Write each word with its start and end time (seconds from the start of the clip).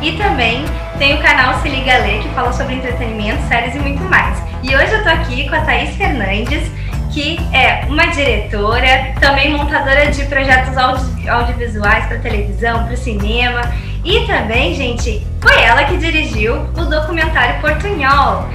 E 0.00 0.12
também 0.12 0.64
tem 0.98 1.14
o 1.14 1.22
canal 1.22 1.60
Se 1.60 1.68
Liga 1.68 1.98
Lê, 1.98 2.20
que 2.20 2.28
fala 2.30 2.52
sobre 2.52 2.74
entretenimento, 2.74 3.46
séries 3.48 3.74
e 3.74 3.78
muito 3.78 4.02
mais. 4.04 4.38
E 4.62 4.74
hoje 4.74 4.92
eu 4.92 5.02
tô 5.02 5.10
aqui 5.10 5.48
com 5.48 5.54
a 5.54 5.60
Thaís 5.60 5.94
Fernandes, 5.96 6.70
que 7.12 7.38
é 7.52 7.84
uma 7.86 8.06
diretora, 8.06 9.14
também 9.20 9.52
montadora 9.52 10.10
de 10.10 10.24
projetos 10.24 10.76
audi 10.76 11.28
audiovisuais 11.28 12.06
para 12.06 12.18
televisão, 12.18 12.86
para 12.86 12.96
cinema. 12.96 13.62
E 14.04 14.26
também, 14.26 14.74
gente, 14.74 15.26
foi 15.40 15.60
ela 15.62 15.84
que 15.84 15.96
dirigiu 15.98 16.54
o 16.54 16.84
documentário 16.84 17.60
Portunhol. 17.60 18.48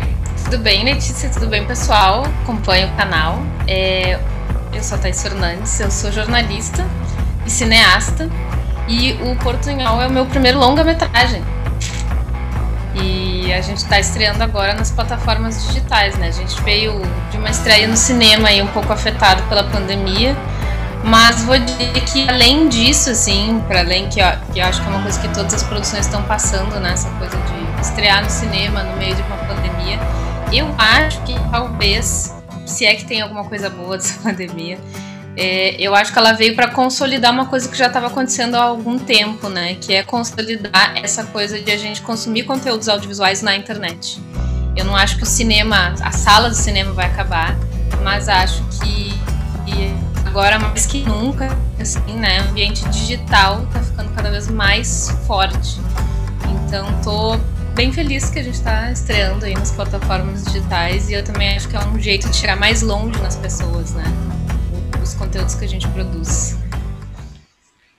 Tudo 0.43 0.59
bem, 0.59 0.83
Letícia? 0.83 1.29
Tudo 1.29 1.47
bem, 1.47 1.65
pessoal? 1.65 2.23
Acompanho 2.43 2.87
o 2.87 2.91
canal. 2.91 3.41
É... 3.67 4.19
Eu 4.73 4.83
sou 4.83 4.97
a 4.97 5.01
Thais 5.01 5.21
Fernandes, 5.21 5.79
eu 5.79 5.89
sou 5.89 6.11
jornalista 6.11 6.85
e 7.45 7.49
cineasta. 7.49 8.29
E 8.87 9.13
o 9.13 9.35
Portunhol 9.37 10.01
é 10.01 10.07
o 10.07 10.11
meu 10.11 10.25
primeiro 10.25 10.59
longa-metragem. 10.59 11.43
E 12.93 13.51
a 13.51 13.61
gente 13.61 13.77
está 13.77 13.99
estreando 13.99 14.43
agora 14.43 14.73
nas 14.73 14.91
plataformas 14.91 15.67
digitais, 15.67 16.15
né? 16.17 16.27
A 16.27 16.31
gente 16.31 16.61
veio 16.61 17.01
de 17.31 17.37
uma 17.37 17.49
estreia 17.49 17.87
no 17.87 17.97
cinema 17.97 18.47
aí 18.47 18.61
um 18.61 18.67
pouco 18.67 18.93
afetado 18.93 19.43
pela 19.43 19.63
pandemia. 19.63 20.35
Mas 21.03 21.43
vou 21.43 21.57
dizer 21.59 21.91
que 22.11 22.27
além 22.27 22.67
disso, 22.67 23.11
assim, 23.11 23.61
para 23.67 23.81
além 23.81 24.09
que, 24.09 24.21
ó, 24.21 24.31
que 24.51 24.59
eu 24.59 24.65
acho 24.65 24.81
que 24.81 24.87
é 24.87 24.89
uma 24.89 25.03
coisa 25.03 25.19
que 25.19 25.27
todas 25.29 25.53
as 25.53 25.63
produções 25.63 26.05
estão 26.05 26.23
passando, 26.23 26.79
né? 26.79 26.93
Essa 26.93 27.09
coisa 27.11 27.37
de 27.37 27.81
estrear 27.81 28.23
no 28.23 28.29
cinema 28.29 28.83
no 28.83 28.97
meio 28.97 29.15
de 29.15 29.21
uma 29.23 29.37
pandemia. 29.37 29.99
Eu 30.51 30.73
acho 30.77 31.21
que 31.21 31.35
talvez, 31.51 32.33
se 32.65 32.85
é 32.85 32.95
que 32.95 33.05
tem 33.05 33.21
alguma 33.21 33.43
coisa 33.43 33.69
boa 33.69 33.97
dessa 33.97 34.19
pandemia, 34.23 34.79
é, 35.37 35.75
eu 35.81 35.93
acho 35.93 36.13
que 36.13 36.19
ela 36.19 36.33
veio 36.33 36.55
para 36.55 36.69
consolidar 36.69 37.31
uma 37.31 37.45
coisa 37.45 37.67
que 37.67 37.77
já 37.77 37.87
estava 37.87 38.07
acontecendo 38.07 38.55
há 38.55 38.63
algum 38.63 38.97
tempo, 38.97 39.49
né? 39.49 39.75
Que 39.75 39.93
é 39.93 40.03
consolidar 40.03 40.93
essa 40.95 41.25
coisa 41.25 41.59
de 41.59 41.71
a 41.71 41.77
gente 41.77 42.01
consumir 42.01 42.43
conteúdos 42.43 42.87
audiovisuais 42.87 43.41
na 43.41 43.55
internet. 43.55 44.19
Eu 44.75 44.85
não 44.85 44.95
acho 44.95 45.17
que 45.17 45.23
o 45.23 45.25
cinema, 45.25 45.95
a 46.01 46.11
sala 46.11 46.49
do 46.49 46.55
cinema 46.55 46.91
vai 46.93 47.05
acabar, 47.05 47.55
mas 48.03 48.27
acho 48.29 48.63
que 48.81 49.05
agora 50.35 50.59
mais 50.59 50.85
que 50.85 51.01
nunca, 51.01 51.47
assim, 51.79 52.13
né? 52.17 52.41
O 52.41 52.49
ambiente 52.49 52.83
digital 52.89 53.63
está 53.63 53.79
ficando 53.81 54.13
cada 54.13 54.29
vez 54.29 54.49
mais 54.49 55.09
forte. 55.25 55.79
Então, 56.49 56.87
tô 57.01 57.37
bem 57.73 57.89
feliz 57.93 58.29
que 58.29 58.39
a 58.39 58.43
gente 58.43 58.55
está 58.55 58.91
estreando 58.91 59.45
aí 59.45 59.53
nas 59.53 59.71
plataformas 59.71 60.43
digitais 60.43 61.09
e 61.09 61.13
eu 61.13 61.23
também 61.23 61.55
acho 61.55 61.69
que 61.69 61.77
é 61.77 61.79
um 61.85 61.97
jeito 61.97 62.27
de 62.29 62.35
chegar 62.35 62.57
mais 62.57 62.81
longe 62.81 63.17
nas 63.21 63.37
pessoas, 63.37 63.93
né? 63.93 64.03
Os 65.05 65.13
conteúdos 65.13 65.53
que 65.53 65.63
a 65.63 65.67
gente 65.67 65.87
produz. 65.89 66.57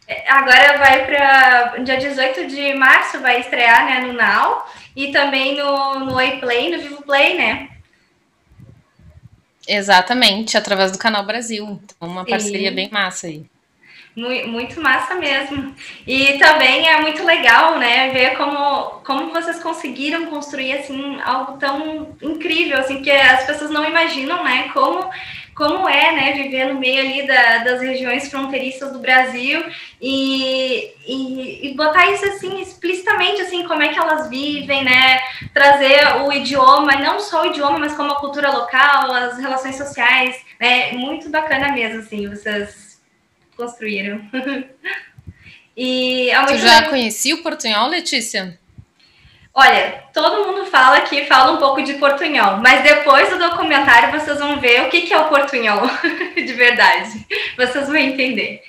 É, 0.09 0.29
agora 0.29 0.77
vai 0.77 1.07
para 1.07 1.77
dia 1.85 1.99
18 1.99 2.49
de 2.49 2.75
março 2.75 3.21
vai 3.21 3.39
estrear, 3.39 3.87
né, 3.87 4.01
no 4.01 4.13
Now 4.13 4.65
e 4.97 5.13
também 5.13 5.57
no 5.57 6.01
no 6.01 6.17
Oi 6.17 6.39
Play, 6.39 6.69
no 6.69 6.83
Vivo 6.83 7.03
Play, 7.03 7.37
né? 7.37 7.69
Exatamente, 9.69 10.59
através 10.59 10.91
do 10.91 10.99
Canal 10.99 11.25
Brasil. 11.25 11.81
Então, 11.85 12.09
uma 12.09 12.27
parceria 12.27 12.73
bem 12.73 12.91
massa 12.91 13.29
aí. 13.29 13.47
Muito 14.17 14.81
massa 14.81 15.15
mesmo. 15.15 15.77
E 16.05 16.39
também 16.39 16.89
é 16.89 17.01
muito 17.01 17.23
legal, 17.23 17.79
né, 17.79 18.11
ver 18.11 18.37
como, 18.37 19.01
como 19.05 19.33
vocês 19.33 19.63
conseguiram 19.63 20.27
construir, 20.27 20.73
assim, 20.73 21.21
algo 21.21 21.57
tão 21.57 22.17
incrível, 22.21 22.79
assim, 22.79 23.01
que 23.01 23.13
as 23.13 23.45
pessoas 23.45 23.71
não 23.71 23.85
imaginam, 23.85 24.43
né, 24.43 24.71
como, 24.73 25.09
como 25.57 25.89
é, 25.89 26.13
né, 26.13 26.33
viver 26.35 26.67
no 26.67 26.79
meio 26.79 27.01
ali 27.01 27.27
da, 27.27 27.59
das 27.65 27.81
regiões 27.81 28.29
fronteiriças 28.29 28.93
do 28.93 28.99
Brasil 28.99 29.65
e, 29.99 30.93
e, 31.07 31.67
e, 31.67 31.75
botar 31.75 32.13
isso, 32.13 32.27
assim, 32.27 32.61
explicitamente, 32.61 33.41
assim, 33.41 33.67
como 33.67 33.83
é 33.83 33.89
que 33.89 33.99
elas 33.99 34.29
vivem, 34.29 34.85
né, 34.85 35.19
trazer 35.55 36.15
o 36.21 36.31
idioma, 36.31 36.97
não 36.97 37.19
só 37.19 37.43
o 37.43 37.47
idioma, 37.47 37.79
mas 37.79 37.97
como 37.97 38.13
a 38.13 38.21
cultura 38.21 38.51
local, 38.51 39.11
as 39.11 39.39
relações 39.39 39.77
sociais, 39.77 40.37
né, 40.61 40.93
muito 40.93 41.31
bacana 41.31 41.73
mesmo, 41.73 42.01
assim, 42.01 42.29
vocês 42.29 43.01
construíram. 43.57 44.21
e 45.75 46.31
Tu 46.49 46.59
já 46.59 46.91
conhecia 46.91 47.35
o 47.35 47.43
Portunhol, 47.43 47.89
Letícia? 47.89 48.59
Olha, 49.59 50.05
todo 50.13 50.45
mundo 50.45 50.67
fala 50.67 51.01
que 51.01 51.25
fala 51.25 51.53
um 51.53 51.57
pouco 51.57 51.83
de 51.83 51.95
portunhol, 51.95 52.59
mas 52.59 52.83
depois 52.83 53.31
do 53.31 53.39
documentário 53.39 54.13
vocês 54.13 54.39
vão 54.39 54.61
ver 54.61 54.83
o 54.83 54.91
que, 54.91 55.11
é 55.11 55.17
o 55.17 55.31
portunhol 55.31 55.81
de 56.37 56.53
verdade. 56.53 57.27
Vocês 57.57 57.87
vão 57.87 57.97
entender. 57.97 58.63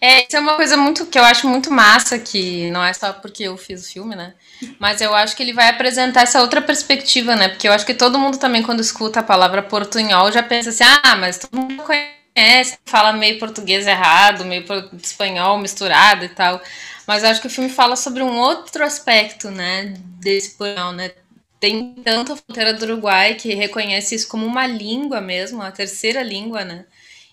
É, 0.00 0.24
isso 0.24 0.36
é 0.36 0.40
uma 0.40 0.54
coisa 0.54 0.76
muito 0.76 1.06
que 1.06 1.18
eu 1.18 1.24
acho 1.24 1.48
muito 1.48 1.72
massa, 1.72 2.18
que 2.18 2.70
não 2.70 2.84
é 2.84 2.92
só 2.92 3.12
porque 3.14 3.44
eu 3.44 3.56
fiz 3.56 3.84
o 3.84 3.92
filme, 3.92 4.14
né? 4.14 4.34
Mas 4.78 5.00
eu 5.00 5.12
acho 5.12 5.34
que 5.34 5.42
ele 5.42 5.52
vai 5.52 5.68
apresentar 5.68 6.22
essa 6.22 6.42
outra 6.42 6.62
perspectiva, 6.62 7.34
né? 7.34 7.48
Porque 7.48 7.66
eu 7.66 7.72
acho 7.72 7.84
que 7.84 7.94
todo 7.94 8.18
mundo 8.18 8.38
também, 8.38 8.62
quando 8.62 8.80
escuta 8.80 9.20
a 9.20 9.24
palavra 9.24 9.62
portunhol, 9.62 10.30
já 10.30 10.42
pensa 10.42 10.68
assim, 10.68 10.84
ah, 10.84 11.16
mas 11.16 11.38
todo 11.38 11.58
mundo 11.58 11.82
conhece, 11.82 12.78
fala 12.84 13.12
meio 13.12 13.40
português 13.40 13.86
errado, 13.88 14.44
meio 14.44 14.64
espanhol 15.02 15.58
misturado 15.58 16.24
e 16.24 16.28
tal. 16.28 16.60
Mas 17.06 17.22
acho 17.22 17.40
que 17.40 17.46
o 17.46 17.50
filme 17.50 17.70
fala 17.70 17.94
sobre 17.94 18.22
um 18.22 18.36
outro 18.36 18.84
aspecto, 18.84 19.50
né, 19.50 19.94
desse 20.20 20.48
espanhol, 20.48 20.92
né? 20.92 21.12
Tem 21.60 21.94
tanto 22.04 22.32
a 22.32 22.36
fronteira 22.36 22.74
do 22.74 22.84
Uruguai 22.84 23.34
que 23.34 23.54
reconhece 23.54 24.14
isso 24.14 24.28
como 24.28 24.44
uma 24.44 24.66
língua 24.66 25.20
mesmo, 25.20 25.62
a 25.62 25.70
terceira 25.70 26.22
língua, 26.22 26.64
né? 26.64 26.84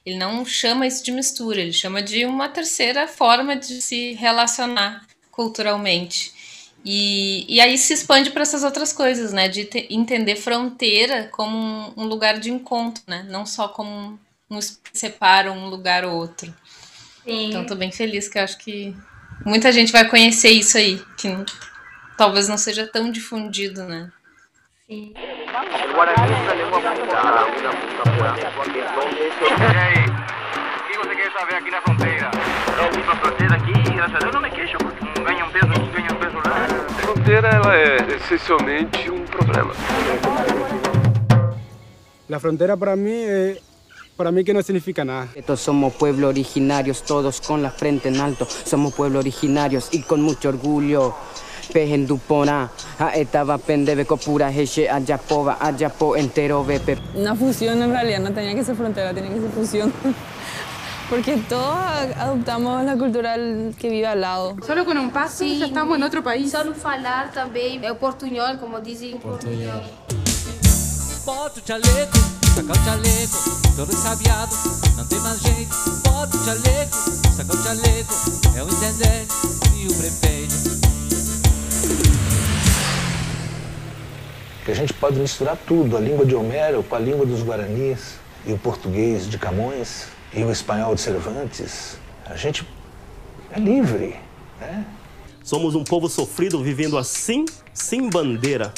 Ele 0.06 0.18
não 0.18 0.46
chama 0.46 0.86
isso 0.86 1.04
de 1.04 1.12
mistura, 1.12 1.60
ele 1.60 1.74
chama 1.74 2.02
de 2.02 2.26
uma 2.26 2.50
terceira 2.50 3.08
forma 3.08 3.56
de 3.56 3.82
se 3.82 4.14
relacionar 4.14 5.06
culturalmente. 5.32 6.32
E, 6.86 7.46
e 7.48 7.62
aí 7.62 7.78
se 7.78 7.94
expande 7.94 8.30
para 8.32 8.42
essas 8.42 8.64
outras 8.64 8.92
coisas, 8.92 9.32
né? 9.32 9.48
De 9.48 9.66
te, 9.66 9.88
entender 9.90 10.36
fronteira 10.36 11.30
como 11.32 11.58
um, 11.58 11.94
um, 11.98 12.06
lugar 12.06 12.40
de 12.40 12.52
encontro, 12.52 13.04
né? 13.08 13.26
Não 13.30 13.46
só 13.46 13.70
como 13.70 13.90
um, 13.90 14.58
um 14.58 14.60
separa 14.94 15.52
um 15.52 15.70
lugar 15.70 16.04
ou 16.06 16.16
outro. 16.16 16.54
Sim. 17.24 17.50
Então 17.50 17.66
tô 17.66 17.76
bem 17.76 17.92
feliz 17.92 18.28
que 18.28 18.38
eu 18.38 18.44
acho 18.44 18.58
que 18.58 18.94
muita 19.46 19.72
gente 19.72 19.92
vai 19.92 20.08
conhecer 20.08 20.50
isso 20.50 20.78
aí, 20.78 21.02
que 21.18 21.28
não, 21.30 21.46
talvez 22.18 22.48
não 22.48 22.58
seja 22.58 22.88
tão 22.88 23.12
difundido, 23.12 23.84
né? 23.84 24.12
Sim. 24.88 25.14
E 30.90 30.98
você 30.98 31.16
quer 31.16 31.32
saber 31.32 31.56
aqui 31.56 31.72
na 31.72 31.82
fronteira? 31.82 32.32
A 33.08 33.16
fronteira 33.16 33.56
aqui, 33.56 33.74
graças 33.96 34.16
a 34.16 34.20
Deus, 34.20 34.34
não 34.34 34.42
me 34.42 34.50
queixo, 34.50 34.78
porque 34.78 35.22
ganha 35.22 35.46
um 35.46 35.52
peso 35.52 35.68
aqui, 35.68 35.90
ganha 35.92 36.12
um 36.12 36.16
peso 36.16 36.36
lá. 36.38 36.66
A 36.90 37.02
fronteira, 37.02 37.48
ela 37.48 37.78
é 37.78 37.98
essencialmente 38.16 39.10
um 39.10 39.26
problema. 39.26 39.74
A 42.32 42.40
fronteira 42.40 42.76
para 42.76 42.96
mim 42.96 43.24
é 43.26 43.58
para 44.16 44.31
mí 44.31 44.44
que 44.44 44.53
no 44.53 44.62
significa 44.62 45.03
nada. 45.03 45.28
Estos 45.35 45.59
somos 45.59 45.94
pueblos 45.94 46.29
originarios, 46.29 47.03
todos 47.03 47.41
con 47.41 47.62
la 47.63 47.72
frente 47.72 48.09
en 48.09 48.19
alto. 48.19 48.47
Somos 48.66 48.94
pueblos 48.94 49.22
originarios 49.22 49.90
y 49.91 50.01
con 50.01 50.22
mucho 50.22 50.50
orgullo. 50.50 51.16
Pehendupona, 51.72 52.69
estaba 53.16 53.57
pendebe 53.57 54.06
pura 54.06 54.51
heche, 54.51 54.90
ayapoba, 54.90 55.57
ayapo 55.62 56.18
entero 56.18 56.63
bepe. 56.63 56.97
Una 57.16 57.35
fusión 57.35 57.81
en 57.81 57.90
realidad 57.90 58.19
no 58.19 58.34
tenía 58.34 58.53
que 58.53 58.63
ser 58.63 58.75
frontera, 58.75 59.13
tenía 59.13 59.34
que 59.34 59.40
ser 59.40 59.50
fusión. 59.50 59.94
Porque 61.09 61.38
todos 61.47 61.78
adoptamos 62.18 62.84
la 62.84 62.97
cultura 62.97 63.35
que 63.78 63.90
vive 63.90 64.07
al 64.07 64.22
lado. 64.22 64.56
Solo 64.66 64.84
con 64.85 64.97
un 64.97 65.12
paso 65.12 65.45
ya 65.45 65.66
estamos 65.66 65.98
en 65.98 66.04
otro 66.04 66.24
país. 66.24 66.51
Solo 66.51 66.74
falar 66.74 67.31
también 67.31 67.83
el 67.83 67.95
portuñol, 67.98 68.59
como 68.59 68.80
dicen 68.80 69.12
en 69.12 69.19
portuñol. 69.19 69.81
Bota 72.54 72.72
o 72.72 72.76
chaleco, 72.76 72.78
saca 72.78 72.80
o 72.80 72.86
chaleco, 72.86 73.76
tô 73.76 73.84
ressabiado, 73.86 74.56
não 74.96 75.06
tem 75.08 75.20
mais 75.22 75.42
jeito. 75.42 75.76
Bota 76.04 76.38
o 76.38 76.46
chaleco, 76.46 76.96
saca 77.36 77.52
o 77.52 77.64
chaleco, 77.64 78.14
é 78.56 78.64
o 78.64 78.68
entender 78.70 79.26
e 79.76 79.88
o 79.88 79.94
prefeito. 79.96 80.54
que 84.64 84.72
a 84.72 84.76
gente 84.76 84.94
pode 84.94 85.20
misturar 85.20 85.58
tudo, 85.58 85.98
a 85.98 86.00
língua 86.00 86.26
de 86.26 86.36
Homero 86.36 86.84
com 86.84 86.96
a 86.96 87.00
língua 87.00 87.26
dos 87.26 87.42
Guaranis, 87.42 88.20
e 88.46 88.54
o 88.54 88.58
português 88.58 89.28
de 89.28 89.40
Camões, 89.40 90.06
e 90.32 90.44
o 90.44 90.52
espanhol 90.52 90.94
de 90.94 91.02
Cervantes. 91.02 91.98
A 92.24 92.36
gente 92.36 92.66
é 93.52 93.60
livre, 93.60 94.16
né? 94.62 94.86
Somos 95.44 95.74
um 95.74 95.84
povo 95.84 96.08
sofrido 96.08 96.64
vivendo 96.64 97.00
assim, 97.00 97.46
sem 97.74 98.10
bandeira. 98.10 98.72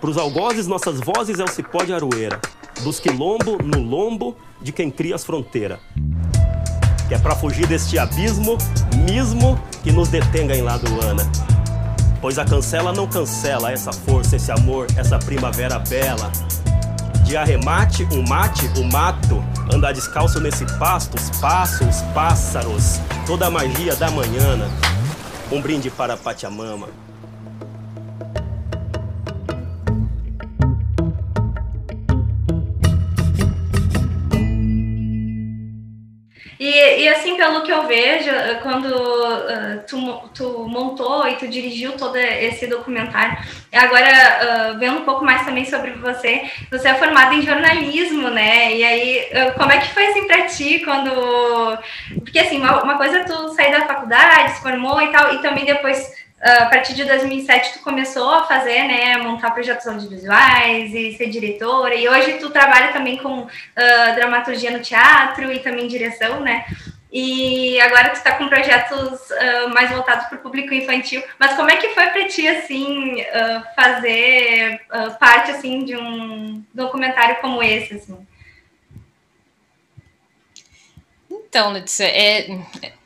Para 0.00 0.10
os 0.10 0.18
algozes, 0.18 0.66
nossas 0.66 0.98
vozes 0.98 1.38
é 1.38 1.44
o 1.44 1.48
cipó 1.48 1.84
de 1.84 1.92
aroeira. 1.94 2.40
Dos 2.82 2.98
quilombo 2.98 3.58
no 3.62 3.82
lombo 3.82 4.36
de 4.60 4.72
quem 4.72 4.90
cria 4.90 5.14
as 5.14 5.24
fronteiras. 5.24 5.78
Que 7.08 7.14
é 7.14 7.18
para 7.18 7.34
fugir 7.34 7.66
deste 7.66 7.98
abismo 7.98 8.56
mesmo 9.10 9.60
que 9.82 9.92
nos 9.92 10.08
detenga 10.08 10.54
em 10.54 10.62
Ladoana. 10.62 11.30
Pois 12.20 12.38
a 12.38 12.44
cancela 12.44 12.92
não 12.92 13.06
cancela 13.06 13.72
essa 13.72 13.92
força, 13.92 14.36
esse 14.36 14.50
amor, 14.52 14.86
essa 14.96 15.18
primavera 15.18 15.78
bela. 15.78 16.30
De 17.24 17.36
arremate, 17.36 18.06
um 18.12 18.26
mate, 18.28 18.66
o 18.78 18.84
mato, 18.84 19.42
andar 19.72 19.92
descalço 19.92 20.40
nesse 20.40 20.66
pasto, 20.78 21.16
os 21.16 21.30
passos, 21.38 21.86
os 21.86 22.02
pássaros, 22.12 23.00
toda 23.26 23.46
a 23.46 23.50
magia 23.50 23.94
da 23.96 24.10
manhã. 24.10 24.70
Um 25.50 25.60
brinde 25.60 25.90
para 25.90 26.16
Pachamama. 26.16 26.88
E, 36.80 37.08
assim, 37.08 37.36
pelo 37.36 37.62
que 37.62 37.72
eu 37.72 37.86
vejo, 37.86 38.30
eh, 38.30 38.60
quando 38.62 38.86
uh, 38.86 39.82
tu, 39.86 40.30
tu, 40.34 40.66
montou 40.68 41.26
e 41.26 41.36
tu 41.36 41.46
dirigiu 41.46 41.92
todo 41.92 42.16
esse 42.16 42.66
documentário, 42.66 43.36
agora 43.72 44.08
uh, 44.74 44.78
vendo 44.78 44.98
um 44.98 45.04
pouco 45.04 45.24
mais 45.24 45.44
também 45.44 45.64
sobre 45.64 45.92
você, 45.92 46.50
você 46.70 46.88
é 46.88 46.94
formada 46.94 47.34
em 47.34 47.42
jornalismo, 47.42 48.28
né? 48.30 48.74
E 48.74 48.84
aí, 48.84 49.28
uh, 49.32 49.58
como 49.58 49.72
é 49.72 49.78
que 49.78 49.92
foi 49.92 50.06
assim 50.06 50.26
pra 50.26 50.46
ti 50.46 50.80
quando. 50.84 51.10
Porque 52.20 52.38
assim, 52.38 52.58
uma, 52.58 52.82
uma 52.82 52.96
coisa 52.96 53.18
é 53.18 53.24
tu 53.24 53.48
sair 53.54 53.72
da 53.72 53.86
faculdade, 53.86 54.52
se 54.52 54.62
formou 54.62 55.00
e 55.02 55.08
tal, 55.08 55.34
e 55.34 55.42
também 55.42 55.64
depois 55.64 56.19
a 56.40 56.66
partir 56.66 56.94
de 56.94 57.04
2007 57.04 57.74
tu 57.74 57.80
começou 57.80 58.30
a 58.30 58.44
fazer, 58.44 58.84
né, 58.84 59.18
montar 59.18 59.50
projetos 59.50 59.86
audiovisuais 59.86 60.94
e 60.94 61.14
ser 61.16 61.28
diretora, 61.28 61.94
e 61.94 62.08
hoje 62.08 62.34
tu 62.34 62.48
trabalha 62.48 62.92
também 62.92 63.18
com 63.18 63.42
uh, 63.42 63.48
dramaturgia 64.14 64.70
no 64.70 64.80
teatro 64.80 65.52
e 65.52 65.58
também 65.58 65.86
direção, 65.86 66.40
né, 66.40 66.64
e 67.12 67.78
agora 67.80 68.10
tu 68.10 68.14
está 68.14 68.32
com 68.36 68.48
projetos 68.48 69.20
uh, 69.30 69.68
mais 69.74 69.90
voltados 69.90 70.26
para 70.26 70.38
o 70.38 70.40
público 70.40 70.72
infantil, 70.72 71.22
mas 71.38 71.54
como 71.56 71.70
é 71.70 71.76
que 71.76 71.88
foi 71.88 72.06
para 72.06 72.26
ti, 72.26 72.48
assim, 72.48 73.20
uh, 73.20 73.62
fazer 73.76 74.80
parte, 75.18 75.50
assim, 75.50 75.84
de 75.84 75.96
um 75.96 76.64
documentário 76.72 77.36
como 77.36 77.62
esse, 77.62 77.94
assim? 77.94 78.26
Então, 81.50 81.72
Letícia, 81.72 82.04
é, 82.04 82.48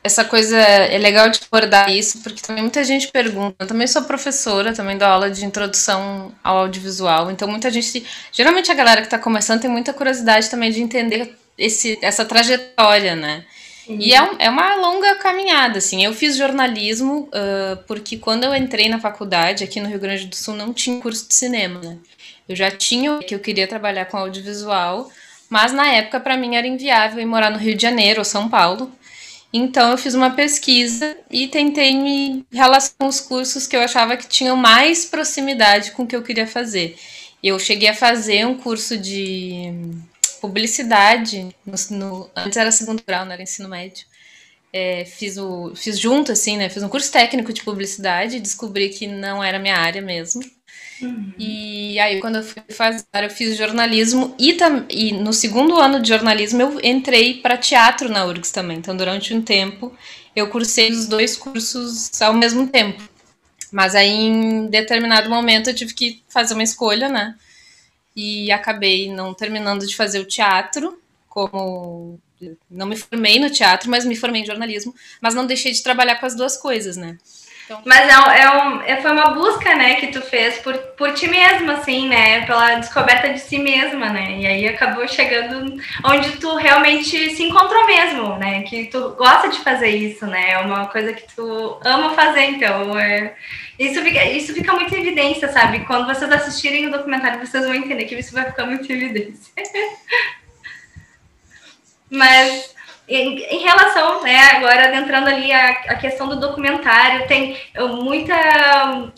essa 0.03 0.23
coisa 0.23 0.55
é 0.55 0.99
legal 0.99 1.27
de 1.29 1.39
abordar 1.51 1.91
isso, 1.91 2.21
porque 2.21 2.43
também 2.43 2.61
muita 2.61 2.83
gente 2.83 3.07
pergunta. 3.07 3.55
Eu 3.57 3.67
também 3.67 3.87
sou 3.87 4.03
professora, 4.03 4.71
também 4.71 4.99
dou 4.99 5.07
aula 5.07 5.31
de 5.31 5.43
introdução 5.43 6.31
ao 6.43 6.57
audiovisual, 6.59 7.31
então 7.31 7.47
muita 7.47 7.71
gente. 7.71 8.05
Geralmente 8.31 8.71
a 8.71 8.75
galera 8.75 9.01
que 9.01 9.07
está 9.07 9.17
começando 9.17 9.61
tem 9.61 9.69
muita 9.69 9.93
curiosidade 9.93 10.47
também 10.47 10.69
de 10.69 10.79
entender 10.79 11.35
esse, 11.57 11.97
essa 12.03 12.23
trajetória, 12.23 13.15
né? 13.15 13.43
Uhum. 13.87 13.97
E 13.99 14.13
é, 14.13 14.29
é, 14.37 14.49
uma 14.51 14.75
longa 14.75 15.15
caminhada, 15.15 15.79
assim. 15.79 16.05
Eu 16.05 16.13
fiz 16.13 16.37
jornalismo 16.37 17.27
uh, 17.29 17.83
porque 17.87 18.17
quando 18.17 18.43
eu 18.43 18.53
entrei 18.53 18.87
na 18.89 18.99
faculdade, 18.99 19.63
aqui 19.63 19.79
no 19.79 19.89
Rio 19.89 19.99
Grande 19.99 20.27
do 20.27 20.35
Sul, 20.35 20.53
não 20.53 20.71
tinha 20.71 21.01
curso 21.01 21.27
de 21.27 21.33
cinema, 21.33 21.79
né? 21.79 21.97
Eu 22.47 22.55
já 22.55 22.69
tinha 22.69 23.17
que 23.17 23.33
eu 23.33 23.39
queria 23.39 23.67
trabalhar 23.67 24.05
com 24.05 24.17
audiovisual, 24.17 25.09
mas 25.55 25.71
na 25.71 25.87
época 25.87 26.19
para 26.19 26.35
mim 26.35 26.57
era 26.57 26.67
inviável 26.67 27.21
ir 27.21 27.25
morar 27.25 27.49
no 27.49 27.57
Rio 27.57 27.77
de 27.77 27.81
Janeiro 27.81 28.19
ou 28.19 28.25
São 28.25 28.49
Paulo. 28.49 28.91
Então 29.53 29.91
eu 29.91 29.97
fiz 29.97 30.13
uma 30.13 30.31
pesquisa 30.31 31.15
e 31.31 31.47
tentei 31.47 31.95
me 31.95 32.45
relacionar 32.51 32.97
com 32.99 33.07
os 33.07 33.21
cursos 33.21 33.65
que 33.65 33.73
eu 33.73 33.79
achava 33.79 34.17
que 34.17 34.27
tinham 34.27 34.57
mais 34.57 35.05
proximidade 35.05 35.91
com 35.91 36.03
o 36.03 36.07
que 36.07 36.13
eu 36.13 36.21
queria 36.21 36.45
fazer. 36.45 36.97
Eu 37.41 37.57
cheguei 37.57 37.87
a 37.87 37.93
fazer 37.93 38.45
um 38.45 38.57
curso 38.57 38.97
de 38.97 39.71
publicidade, 40.41 41.47
no, 41.65 41.97
no 41.97 42.29
antes 42.35 42.57
era 42.57 42.69
segundo 42.69 43.01
grau, 43.07 43.23
não 43.23 43.31
era 43.31 43.41
ensino 43.41 43.69
médio. 43.69 44.05
É, 44.73 45.05
fiz, 45.05 45.37
o, 45.37 45.71
fiz 45.73 45.97
junto, 45.97 46.33
assim, 46.33 46.57
né? 46.57 46.67
Fiz 46.67 46.83
um 46.83 46.89
curso 46.89 47.09
técnico 47.09 47.53
de 47.53 47.63
publicidade, 47.63 48.41
descobri 48.41 48.89
que 48.89 49.07
não 49.07 49.41
era 49.41 49.57
minha 49.57 49.77
área 49.77 50.01
mesmo. 50.01 50.43
Uhum. 51.01 51.33
E 51.37 51.99
aí, 51.99 52.19
quando 52.21 52.37
eu 52.37 52.43
fui 52.43 52.63
fazer, 52.69 53.03
eu 53.13 53.29
fiz 53.29 53.57
jornalismo 53.57 54.35
e, 54.39 54.57
e 54.89 55.11
no 55.11 55.33
segundo 55.33 55.77
ano 55.77 56.01
de 56.01 56.09
jornalismo 56.09 56.61
eu 56.61 56.79
entrei 56.83 57.35
para 57.41 57.57
teatro 57.57 58.09
na 58.09 58.25
URGS 58.25 58.51
também. 58.51 58.77
Então, 58.77 58.95
durante 58.95 59.33
um 59.33 59.41
tempo, 59.41 59.93
eu 60.35 60.49
cursei 60.49 60.91
os 60.91 61.07
dois 61.07 61.35
cursos 61.35 62.21
ao 62.21 62.33
mesmo 62.33 62.67
tempo. 62.67 63.03
Mas 63.71 63.93
aí, 63.93 64.09
em 64.09 64.67
determinado 64.67 65.29
momento, 65.29 65.69
eu 65.69 65.75
tive 65.75 65.93
que 65.93 66.23
fazer 66.29 66.53
uma 66.53 66.63
escolha, 66.63 67.09
né? 67.09 67.35
E 68.15 68.51
acabei 68.51 69.11
não 69.11 69.33
terminando 69.33 69.85
de 69.85 69.95
fazer 69.95 70.19
o 70.19 70.25
teatro, 70.25 70.97
como. 71.27 72.19
Não 72.69 72.85
me 72.85 72.95
formei 72.95 73.39
no 73.39 73.49
teatro, 73.49 73.89
mas 73.89 74.05
me 74.05 74.15
formei 74.15 74.41
em 74.41 74.45
jornalismo, 74.45 74.93
mas 75.21 75.33
não 75.33 75.45
deixei 75.45 75.71
de 75.71 75.81
trabalhar 75.81 76.17
com 76.17 76.25
as 76.25 76.35
duas 76.35 76.57
coisas, 76.57 76.95
né? 76.95 77.17
Então... 77.65 77.81
Mas 77.83 78.07
é, 78.07 78.41
é, 78.41 78.51
um, 78.51 78.81
é, 78.81 79.01
foi 79.01 79.11
uma 79.11 79.31
busca, 79.31 79.73
né, 79.75 79.95
que 79.95 80.07
tu 80.07 80.21
fez 80.21 80.59
por, 80.59 80.77
por 80.95 81.13
ti 81.13 81.27
mesma, 81.27 81.73
assim, 81.73 82.07
né, 82.07 82.45
pela 82.45 82.75
descoberta 82.75 83.33
de 83.33 83.39
si 83.39 83.57
mesma, 83.57 84.09
né, 84.09 84.37
e 84.37 84.45
aí 84.45 84.67
acabou 84.67 85.07
chegando 85.07 85.75
onde 86.03 86.33
tu 86.33 86.55
realmente 86.55 87.35
se 87.35 87.43
encontrou 87.43 87.87
mesmo, 87.87 88.37
né, 88.37 88.61
que 88.63 88.85
tu 88.85 89.15
gosta 89.15 89.49
de 89.49 89.59
fazer 89.59 89.89
isso, 89.89 90.27
né, 90.27 90.51
é 90.51 90.59
uma 90.59 90.85
coisa 90.87 91.11
que 91.11 91.23
tu 91.35 91.79
ama 91.83 92.13
fazer, 92.13 92.43
então, 92.51 92.97
é, 92.99 93.35
isso, 93.79 93.99
fica, 94.01 94.23
isso 94.25 94.53
fica 94.53 94.71
muito 94.73 94.93
em 94.93 95.01
evidência, 95.01 95.51
sabe, 95.51 95.85
quando 95.85 96.05
vocês 96.05 96.31
assistirem 96.31 96.85
o 96.85 96.91
documentário, 96.91 97.39
vocês 97.39 97.65
vão 97.65 97.73
entender 97.73 98.05
que 98.05 98.13
isso 98.13 98.33
vai 98.33 98.45
ficar 98.45 98.67
muito 98.67 98.91
em 98.91 98.95
evidência. 98.95 99.51
Mas 102.07 102.74
em, 103.07 103.37
em, 103.37 103.59
relação, 103.59 104.23
né, 104.23 104.37
agora 104.55 104.87
adentrando 104.87 105.29
ali 105.29 105.51
a, 105.51 105.69
a, 105.69 105.95
questão 105.95 106.27
do 106.27 106.39
documentário, 106.39 107.27
tem 107.27 107.55
muita, 108.01 108.35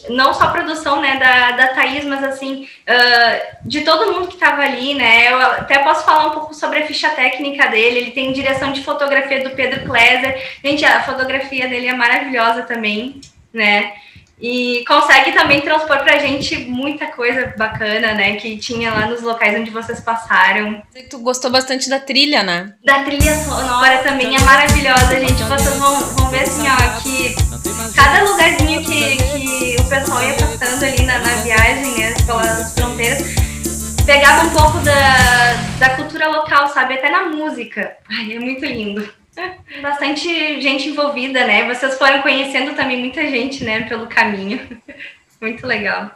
não 0.10 0.34
só 0.34 0.52
produção, 0.52 1.02
né, 1.02 1.16
da, 1.16 1.52
da 1.52 1.68
Thaís, 1.74 2.04
mas 2.04 2.24
assim, 2.24 2.68
uh, 2.88 3.68
de 3.68 3.82
todo 3.82 4.12
mundo 4.12 4.28
que 4.28 4.34
estava 4.34 4.62
ali, 4.62 4.94
né, 4.94 5.32
eu 5.32 5.40
até 5.40 5.80
posso 5.80 6.04
falar 6.04 6.28
um 6.28 6.32
pouco 6.32 6.54
sobre 6.54 6.80
a 6.80 6.86
ficha 6.86 7.10
técnica 7.12 7.68
dele, 7.68 8.00
ele 8.00 8.12
tem 8.12 8.34
direção 8.34 8.74
de 8.74 8.84
fotografia 8.84 9.44
do 9.44 9.52
Pedro 9.52 9.86
Kleiser, 9.86 10.60
gente, 10.64 10.84
a 10.84 11.04
fotografia 11.04 11.68
dele 11.68 11.88
é 11.88 11.94
maravilhosa 11.94 12.64
também, 12.64 13.22
né, 13.54 13.94
e 14.40 14.84
consegue 14.88 15.32
também 15.32 15.62
transpor 15.62 15.98
pra 16.04 16.20
gente 16.20 16.56
muita 16.66 17.08
coisa 17.08 17.54
bacana, 17.58 18.14
né? 18.14 18.36
Que 18.36 18.58
tinha 18.58 18.92
lá 18.94 19.08
nos 19.08 19.22
locais 19.22 19.60
onde 19.60 19.72
vocês 19.72 20.00
passaram. 20.00 20.82
Tu 21.10 21.18
gostou 21.20 21.50
bastante 21.50 21.90
da 21.90 22.00
trilha, 22.00 22.44
né? 22.44 22.74
Da 22.84 23.04
trilha 23.04 23.36
sonora 23.44 23.98
também 24.00 24.36
é 24.36 24.40
maravilhosa, 24.42 25.20
gente. 25.20 25.44
Vocês 25.44 25.78
vão, 25.78 26.00
vão 26.00 26.30
ver 26.30 26.42
assim, 26.42 26.68
ó, 26.68 27.00
que 27.02 27.36
cada 27.96 28.24
lugarzinho 28.30 28.84
que, 28.84 29.18
que 29.18 29.76
o 29.80 29.90
pessoal 29.90 30.22
ia 30.22 30.34
passando 30.36 30.84
ali 30.84 31.04
na, 31.04 31.18
na 31.18 31.36
viagem, 31.38 31.98
né? 31.98 32.14
Pelas 32.26 32.74
fronteiras, 32.76 33.24
pegava 34.06 34.46
um 34.46 34.52
pouco 34.52 34.78
da, 34.80 35.54
da 35.80 35.90
cultura 35.96 36.28
local, 36.28 36.68
sabe? 36.70 36.94
Até 36.94 37.10
na 37.10 37.26
música. 37.26 37.98
Ai, 38.08 38.34
é 38.34 38.40
muito 38.40 38.64
lindo. 38.64 39.10
Bastante 39.82 40.62
gente 40.62 40.90
envolvida, 40.90 41.46
né? 41.46 41.66
Vocês 41.74 41.98
foram 41.98 42.22
conhecendo 42.22 42.76
também 42.76 43.00
muita 43.00 43.22
gente, 43.30 43.64
né, 43.64 43.82
pelo 43.88 44.08
caminho. 44.08 44.82
Muito 45.40 45.66
legal. 45.68 46.12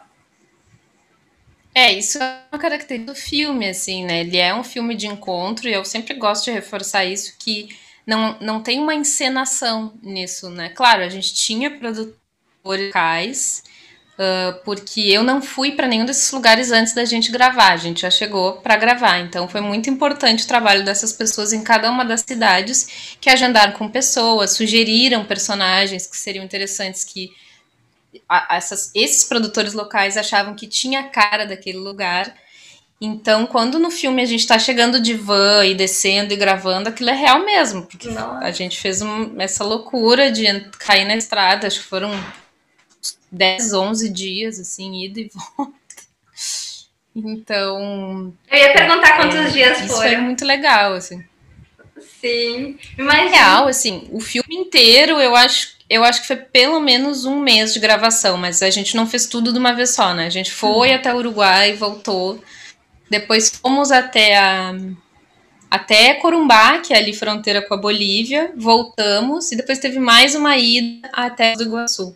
É, 1.74 1.94
isso 1.94 2.22
é 2.22 2.42
uma 2.52 2.60
característica 2.60 3.14
do 3.14 3.18
filme, 3.18 3.70
assim, 3.70 4.04
né? 4.04 4.22
Ele 4.22 4.38
é 4.38 4.54
um 4.54 4.64
filme 4.64 4.96
de 4.96 5.08
encontro 5.08 5.70
e 5.70 5.74
eu 5.74 5.86
sempre 5.86 6.14
gosto 6.16 6.46
de 6.46 6.52
reforçar 6.52 7.06
isso, 7.06 7.36
que 7.40 7.70
não, 8.06 8.38
não 8.42 8.62
tem 8.62 8.80
uma 8.80 8.94
encenação 8.94 9.94
nisso, 10.02 10.50
né? 10.50 10.70
Claro, 10.70 11.04
a 11.04 11.10
gente 11.10 11.34
tinha 11.34 11.72
produtores 11.72 12.22
locais, 12.64 13.64
Uh, 14.22 14.54
porque 14.64 15.02
eu 15.02 15.24
não 15.24 15.42
fui 15.42 15.72
para 15.72 15.88
nenhum 15.88 16.06
desses 16.06 16.32
lugares 16.32 16.72
antes 16.72 16.94
da 16.94 17.04
gente 17.06 17.32
gravar, 17.32 17.72
a 17.72 17.78
gente 17.78 18.02
já 18.02 18.12
chegou 18.12 18.58
para 18.58 18.78
gravar, 18.78 19.18
então 19.18 19.48
foi 19.48 19.62
muito 19.62 19.90
importante 19.90 20.44
o 20.44 20.48
trabalho 20.48 20.86
dessas 20.86 21.12
pessoas 21.12 21.52
em 21.52 21.64
cada 21.64 21.90
uma 21.90 22.06
das 22.06 22.22
cidades 22.22 23.16
que 23.20 23.32
agendaram 23.32 23.74
com 23.74 23.90
pessoas, 23.90 24.52
sugeriram 24.52 25.26
personagens 25.26 26.06
que 26.06 26.16
seriam 26.16 26.46
interessantes 26.46 27.04
que 27.04 27.32
a, 28.30 28.58
essas, 28.58 28.92
esses 28.94 29.24
produtores 29.24 29.74
locais 29.74 30.16
achavam 30.16 30.54
que 30.54 30.68
tinha 30.68 31.00
a 31.00 31.10
cara 31.10 31.44
daquele 31.44 31.80
lugar. 31.80 32.32
Então, 33.02 33.48
quando 33.48 33.80
no 33.80 33.90
filme 33.90 34.22
a 34.22 34.26
gente 34.26 34.42
está 34.42 34.60
chegando 34.60 35.00
de 35.00 35.16
van 35.16 35.66
e 35.66 35.74
descendo 35.74 36.32
e 36.32 36.38
gravando, 36.38 36.90
aquilo 36.90 37.10
é 37.10 37.16
real 37.16 37.44
mesmo, 37.44 37.88
porque 37.88 38.08
Nossa. 38.08 38.46
a 38.46 38.52
gente 38.52 38.80
fez 38.80 39.02
um, 39.02 39.42
essa 39.42 39.64
loucura 39.64 40.32
de 40.32 40.46
cair 40.78 41.06
na 41.06 41.16
estrada, 41.16 41.66
acho 41.66 41.80
que 41.80 41.88
foram 41.88 42.12
10, 43.32 43.74
11 43.74 44.10
dias, 44.10 44.60
assim, 44.60 45.04
ida 45.04 45.20
e 45.20 45.32
volta. 45.58 45.74
Então. 47.16 48.34
Eu 48.50 48.58
ia 48.58 48.74
perguntar 48.74 49.18
quantos 49.18 49.38
é, 49.38 49.50
dias 49.50 49.78
foram. 49.80 49.86
Isso 49.86 49.98
foi 49.98 50.18
muito 50.18 50.46
legal, 50.46 50.94
assim. 50.94 51.24
Sim. 52.20 52.78
Imagina. 52.98 53.30
Real, 53.30 53.68
assim, 53.68 54.08
o 54.12 54.20
filme 54.20 54.56
inteiro 54.56 55.20
eu 55.20 55.36
acho, 55.36 55.76
eu 55.90 56.04
acho 56.04 56.22
que 56.22 56.28
foi 56.28 56.36
pelo 56.36 56.80
menos 56.80 57.26
um 57.26 57.40
mês 57.40 57.74
de 57.74 57.80
gravação, 57.80 58.38
mas 58.38 58.62
a 58.62 58.70
gente 58.70 58.96
não 58.96 59.08
fez 59.08 59.26
tudo 59.28 59.52
de 59.52 59.60
uma 59.60 59.74
vez 59.74 59.92
só, 59.92 60.14
né? 60.14 60.26
A 60.26 60.30
gente 60.30 60.52
foi 60.52 60.90
uhum. 60.90 60.96
até 60.96 61.14
o 61.14 61.18
Uruguai, 61.18 61.74
voltou. 61.74 62.42
Depois 63.10 63.50
fomos 63.50 63.92
até 63.92 64.38
a. 64.38 64.74
Até 65.70 66.16
Corumbá, 66.16 66.80
que 66.80 66.94
é 66.94 66.98
ali 66.98 67.14
fronteira 67.14 67.62
com 67.62 67.74
a 67.74 67.78
Bolívia, 67.78 68.52
voltamos 68.58 69.54
e 69.54 69.56
depois 69.56 69.80
teve 69.80 70.00
mais 70.00 70.36
uma 70.36 70.58
ida 70.58 71.08
até 71.14 71.56
o 71.58 71.62
Iguaçu. 71.62 72.14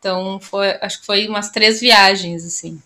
Então, 0.00 0.40
foi, 0.40 0.78
acho 0.80 1.00
que 1.00 1.06
foi 1.06 1.28
umas 1.28 1.50
três 1.50 1.78
viagens, 1.78 2.44
assim. 2.44 2.82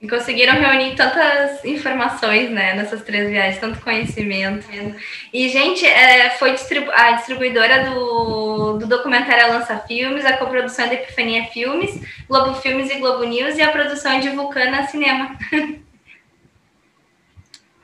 E 0.00 0.08
conseguiram 0.08 0.54
reunir 0.54 0.96
tantas 0.96 1.62
informações, 1.62 2.50
né, 2.50 2.72
nessas 2.72 3.02
três 3.02 3.28
viagens, 3.28 3.60
tanto 3.60 3.78
conhecimento. 3.82 4.66
E, 5.30 5.50
gente, 5.50 5.84
é, 5.84 6.30
foi 6.30 6.52
distribu 6.52 6.90
a 6.90 7.12
distribuidora 7.12 7.84
do, 7.84 8.78
do 8.78 8.86
documentário 8.86 9.52
Lança 9.52 9.78
Filmes, 9.80 10.24
a 10.24 10.38
coprodução 10.38 10.86
é 10.86 10.88
da 10.88 10.94
Epifania 10.94 11.44
Filmes, 11.48 12.00
Globo 12.26 12.54
Filmes 12.54 12.90
e 12.90 12.98
Globo 12.98 13.24
News, 13.24 13.58
e 13.58 13.62
a 13.62 13.70
produção 13.70 14.12
é 14.12 14.20
de 14.20 14.30
Vulcana 14.30 14.86
Cinema. 14.86 15.36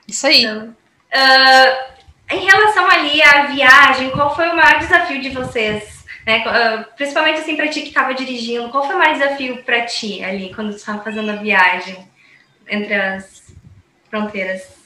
Isso 0.08 0.26
aí. 0.26 0.44
Então, 0.44 0.74
uh, 1.12 1.96
em 2.30 2.46
relação 2.46 2.90
ali 2.90 3.22
à 3.22 3.42
viagem, 3.48 4.10
qual 4.12 4.34
foi 4.34 4.48
o 4.48 4.56
maior 4.56 4.78
desafio 4.78 5.20
de 5.20 5.28
vocês? 5.28 5.95
Né? 6.26 6.42
Uh, 6.44 6.84
principalmente 6.96 7.40
assim 7.40 7.54
para 7.54 7.68
ti 7.68 7.82
que 7.82 7.88
estava 7.88 8.12
dirigindo, 8.12 8.68
qual 8.70 8.84
foi 8.84 8.96
o 8.96 8.98
maior 8.98 9.12
desafio 9.12 9.62
para 9.62 9.86
ti 9.86 10.24
ali 10.24 10.52
quando 10.52 10.72
você 10.72 10.78
estava 10.78 11.02
fazendo 11.04 11.30
a 11.30 11.36
viagem 11.36 11.96
entre 12.68 12.94
as 12.94 13.54
fronteiras? 14.10 14.76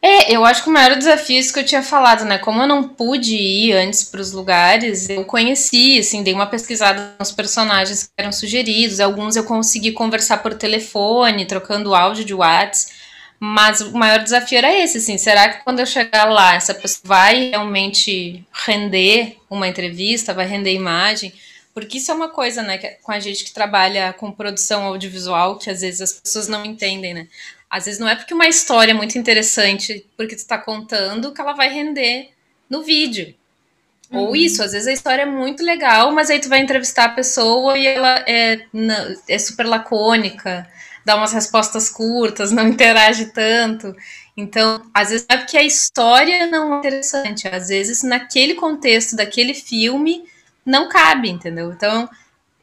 É, 0.00 0.30
eu 0.30 0.44
acho 0.44 0.62
que 0.62 0.68
o 0.68 0.72
maior 0.72 0.96
desafio 0.96 1.36
é 1.36 1.40
isso 1.40 1.52
que 1.52 1.58
eu 1.58 1.64
tinha 1.64 1.82
falado, 1.82 2.26
né? 2.26 2.36
Como 2.36 2.60
eu 2.60 2.66
não 2.66 2.86
pude 2.86 3.34
ir 3.34 3.72
antes 3.72 4.04
para 4.04 4.20
os 4.20 4.32
lugares, 4.32 5.08
eu 5.08 5.24
conheci, 5.24 5.98
assim, 5.98 6.22
dei 6.22 6.34
uma 6.34 6.46
pesquisada 6.46 7.14
nos 7.18 7.32
personagens 7.32 8.02
que 8.02 8.10
eram 8.18 8.30
sugeridos. 8.30 9.00
Alguns 9.00 9.34
eu 9.34 9.44
consegui 9.44 9.92
conversar 9.92 10.42
por 10.42 10.52
telefone, 10.52 11.46
trocando 11.46 11.94
áudio 11.94 12.22
de 12.22 12.34
WhatsApp. 12.34 13.03
Mas 13.46 13.82
o 13.82 13.92
maior 13.92 14.20
desafio 14.20 14.56
era 14.56 14.72
esse, 14.72 14.96
assim, 14.96 15.18
será 15.18 15.50
que 15.50 15.62
quando 15.64 15.78
eu 15.78 15.84
chegar 15.84 16.24
lá, 16.24 16.54
essa 16.54 16.72
pessoa 16.72 17.02
vai 17.04 17.50
realmente 17.50 18.42
render 18.50 19.36
uma 19.50 19.68
entrevista, 19.68 20.32
vai 20.32 20.46
render 20.46 20.72
imagem? 20.72 21.30
Porque 21.74 21.98
isso 21.98 22.10
é 22.10 22.14
uma 22.14 22.30
coisa, 22.30 22.62
né, 22.62 22.78
que, 22.78 22.88
com 23.02 23.12
a 23.12 23.20
gente 23.20 23.44
que 23.44 23.52
trabalha 23.52 24.14
com 24.14 24.32
produção 24.32 24.84
audiovisual, 24.84 25.58
que 25.58 25.68
às 25.68 25.82
vezes 25.82 26.00
as 26.00 26.12
pessoas 26.14 26.48
não 26.48 26.64
entendem, 26.64 27.12
né? 27.12 27.28
Às 27.68 27.84
vezes 27.84 28.00
não 28.00 28.08
é 28.08 28.16
porque 28.16 28.32
uma 28.32 28.48
história 28.48 28.92
é 28.92 28.94
muito 28.94 29.18
interessante, 29.18 30.06
porque 30.16 30.36
tu 30.36 30.38
está 30.38 30.56
contando, 30.56 31.34
que 31.34 31.40
ela 31.40 31.52
vai 31.52 31.68
render 31.68 32.30
no 32.70 32.82
vídeo. 32.82 33.34
Uhum. 34.10 34.20
Ou 34.20 34.36
isso, 34.36 34.62
às 34.62 34.72
vezes 34.72 34.88
a 34.88 34.92
história 34.92 35.22
é 35.22 35.26
muito 35.26 35.62
legal, 35.62 36.12
mas 36.12 36.30
aí 36.30 36.40
tu 36.40 36.48
vai 36.48 36.60
entrevistar 36.60 37.04
a 37.04 37.08
pessoa 37.10 37.76
e 37.76 37.86
ela 37.86 38.24
é, 38.26 38.64
é 39.28 39.38
super 39.38 39.66
lacônica, 39.66 40.66
dá 41.04 41.16
umas 41.16 41.32
respostas 41.32 41.90
curtas, 41.90 42.50
não 42.50 42.66
interage 42.68 43.26
tanto. 43.26 43.94
Então, 44.36 44.82
às 44.92 45.10
vezes 45.10 45.26
é 45.28 45.36
porque 45.36 45.56
a 45.56 45.62
história 45.62 46.46
não 46.46 46.74
é 46.74 46.78
interessante, 46.78 47.46
às 47.46 47.68
vezes 47.68 48.02
naquele 48.02 48.54
contexto 48.54 49.14
daquele 49.14 49.54
filme 49.54 50.24
não 50.66 50.88
cabe, 50.88 51.30
entendeu? 51.30 51.72
Então, 51.72 52.08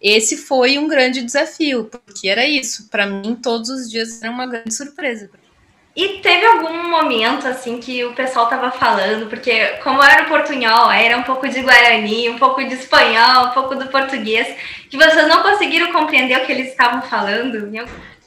esse 0.02 0.36
foi 0.36 0.78
um 0.78 0.88
grande 0.88 1.22
desafio, 1.22 1.86
porque 1.86 2.28
era 2.28 2.46
isso. 2.46 2.90
Para 2.90 3.06
mim, 3.06 3.36
todos 3.36 3.70
os 3.70 3.90
dias 3.90 4.22
era 4.22 4.32
uma 4.32 4.48
grande 4.48 4.74
surpresa. 4.74 5.30
E 5.96 6.20
teve 6.20 6.46
algum 6.46 6.90
momento, 6.90 7.46
assim, 7.48 7.78
que 7.80 8.04
o 8.06 8.16
pessoal 8.16 8.48
tava 8.48 8.72
falando, 8.72 9.28
porque 9.28 9.68
como 9.84 10.02
era 10.02 10.24
o 10.24 10.28
portunhol, 10.28 10.90
era 10.90 11.18
um 11.18 11.24
pouco 11.24 11.48
de 11.50 11.62
guarani, 11.62 12.30
um 12.30 12.40
pouco 12.40 12.64
de 12.64 12.74
espanhol, 12.76 13.48
um 13.48 13.52
pouco 13.52 13.76
do 13.76 13.88
português, 13.88 14.48
que 14.90 14.98
vocês 14.98 15.28
não 15.28 15.44
conseguiram 15.44 15.92
compreender 15.92 16.38
o 16.38 16.46
que 16.46 16.52
eles 16.52 16.70
estavam 16.70 17.02
falando? 17.02 17.70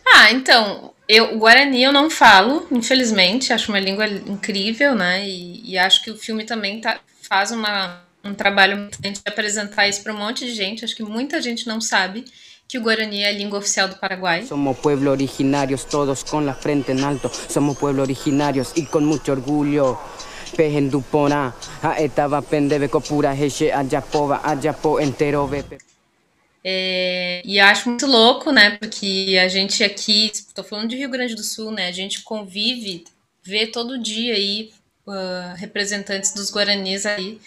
Ah, 0.07 0.31
então, 0.31 0.93
eu, 1.09 1.35
o 1.35 1.39
Guarani 1.39 1.83
eu 1.83 1.93
não 1.93 2.09
falo, 2.09 2.67
infelizmente, 2.71 3.53
acho 3.53 3.71
uma 3.71 3.81
língua 3.81 4.07
incrível, 4.07 4.95
né? 4.95 5.27
E, 5.29 5.73
e 5.73 5.79
acho 5.79 6.03
que 6.03 6.11
o 6.11 6.17
filme 6.17 6.45
também 6.45 6.81
tá, 6.81 6.99
faz 7.29 7.51
uma, 7.51 8.03
um 8.23 8.35
trabalho 8.35 8.77
muito 8.77 9.01
de 9.01 9.21
apresentar 9.27 9.87
isso 9.89 10.03
para 10.03 10.13
um 10.13 10.19
monte 10.19 10.47
de 10.47 10.55
gente. 10.55 10.85
Acho 10.85 10.97
que 10.97 11.03
muita 11.03 11.41
gente 11.43 11.67
não 11.67 11.81
sabe 11.81 12.25
que 12.67 12.79
o 12.79 12.83
Guarani 12.83 13.23
é 13.23 13.29
a 13.29 13.33
língua 13.33 13.59
oficial 13.59 13.89
do 13.89 13.97
Paraguai. 13.97 14.45
Somos 14.47 14.79
pueblo 14.79 15.11
originarios, 15.11 15.85
todos 15.85 16.23
com 16.25 16.41
la 16.41 16.55
frente 16.55 16.93
en 16.93 17.05
alto. 17.05 17.31
Somos 17.49 17.77
pueblo 17.77 18.03
originarios 18.03 18.73
y 18.75 18.87
con 18.87 19.05
mucho 19.05 19.33
orgullo. 19.33 19.99
Pejenduporá, 20.57 21.53
a 21.83 22.01
etava 22.01 22.41
pendeve 22.41 22.89
copura 22.89 23.35
reche 23.35 23.73
ajapova, 23.73 24.41
ajapo 24.45 25.01
entero 25.01 25.49
vepe. 25.49 25.94
É, 26.67 27.43
e 27.45 27.61
acho 27.61 27.91
muito 27.91 28.07
louco, 28.07 28.51
né? 28.51 28.79
Porque 28.79 29.39
a 29.39 29.49
gente 29.49 29.85
aqui, 29.85 30.31
estou 30.33 30.65
falando 30.65 30.89
de 30.89 30.97
Rio 30.97 31.11
Grande 31.11 31.35
do 31.35 31.43
Sul, 31.43 31.71
né? 31.71 31.89
A 31.89 31.93
gente 31.93 32.23
convive, 32.23 33.05
vê 33.43 33.67
todo 33.67 34.03
dia 34.03 34.35
aí 34.35 34.73
uh, 35.07 35.55
representantes 35.57 36.33
dos 36.33 36.51
Guaranis 36.51 37.05
aí 37.05 37.39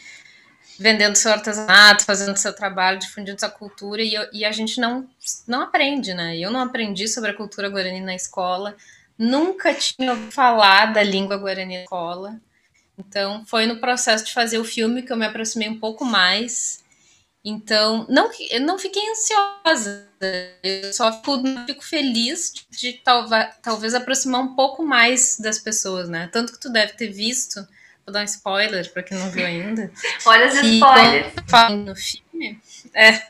vendendo 0.79 1.15
seu 1.15 1.31
artesanato, 1.31 2.05
fazendo 2.05 2.37
seu 2.37 2.53
trabalho, 2.53 2.99
difundindo 2.99 3.39
sua 3.39 3.49
cultura 3.49 4.01
e, 4.03 4.13
e 4.31 4.45
a 4.45 4.51
gente 4.51 4.79
não 4.79 5.09
não 5.47 5.61
aprende, 5.61 6.13
né? 6.13 6.37
Eu 6.37 6.51
não 6.51 6.59
aprendi 6.59 7.07
sobre 7.07 7.31
a 7.31 7.33
cultura 7.33 7.69
guarani 7.69 8.01
na 8.01 8.13
escola, 8.13 8.75
nunca 9.17 9.73
tinha 9.73 10.11
ouvido 10.11 10.31
falar 10.31 10.93
da 10.93 11.01
língua 11.01 11.37
guarani 11.37 11.77
na 11.77 11.83
escola. 11.83 12.39
Então, 12.97 13.43
foi 13.45 13.65
no 13.65 13.77
processo 13.77 14.25
de 14.25 14.33
fazer 14.33 14.59
o 14.59 14.63
filme 14.63 15.01
que 15.01 15.11
eu 15.11 15.17
me 15.17 15.25
aproximei 15.25 15.69
um 15.69 15.79
pouco 15.79 16.05
mais 16.05 16.83
então, 17.43 18.05
não, 18.09 18.29
eu 18.49 18.61
não 18.61 18.77
fiquei 18.77 19.01
ansiosa, 19.09 20.07
eu 20.63 20.91
só 20.91 21.11
fico, 21.13 21.41
fico 21.65 21.83
feliz 21.83 22.51
de, 22.53 22.77
de 22.77 22.93
talvez, 23.03 23.47
talvez 23.61 23.93
aproximar 23.93 24.41
um 24.41 24.55
pouco 24.55 24.83
mais 24.83 25.37
das 25.39 25.59
pessoas, 25.59 26.09
né? 26.09 26.29
Tanto 26.31 26.53
que 26.53 26.59
tu 26.59 26.69
deve 26.69 26.93
ter 26.93 27.07
visto, 27.07 27.65
vou 28.05 28.13
dar 28.13 28.21
um 28.21 28.25
spoiler 28.25 28.91
para 28.91 29.03
quem 29.03 29.17
não 29.17 29.29
viu 29.29 29.45
ainda. 29.45 29.91
Olha 30.25 30.47
os 30.47 30.55
spoilers. 30.55 31.33
No 31.85 31.95
filme, 31.95 32.61
é, 32.93 33.21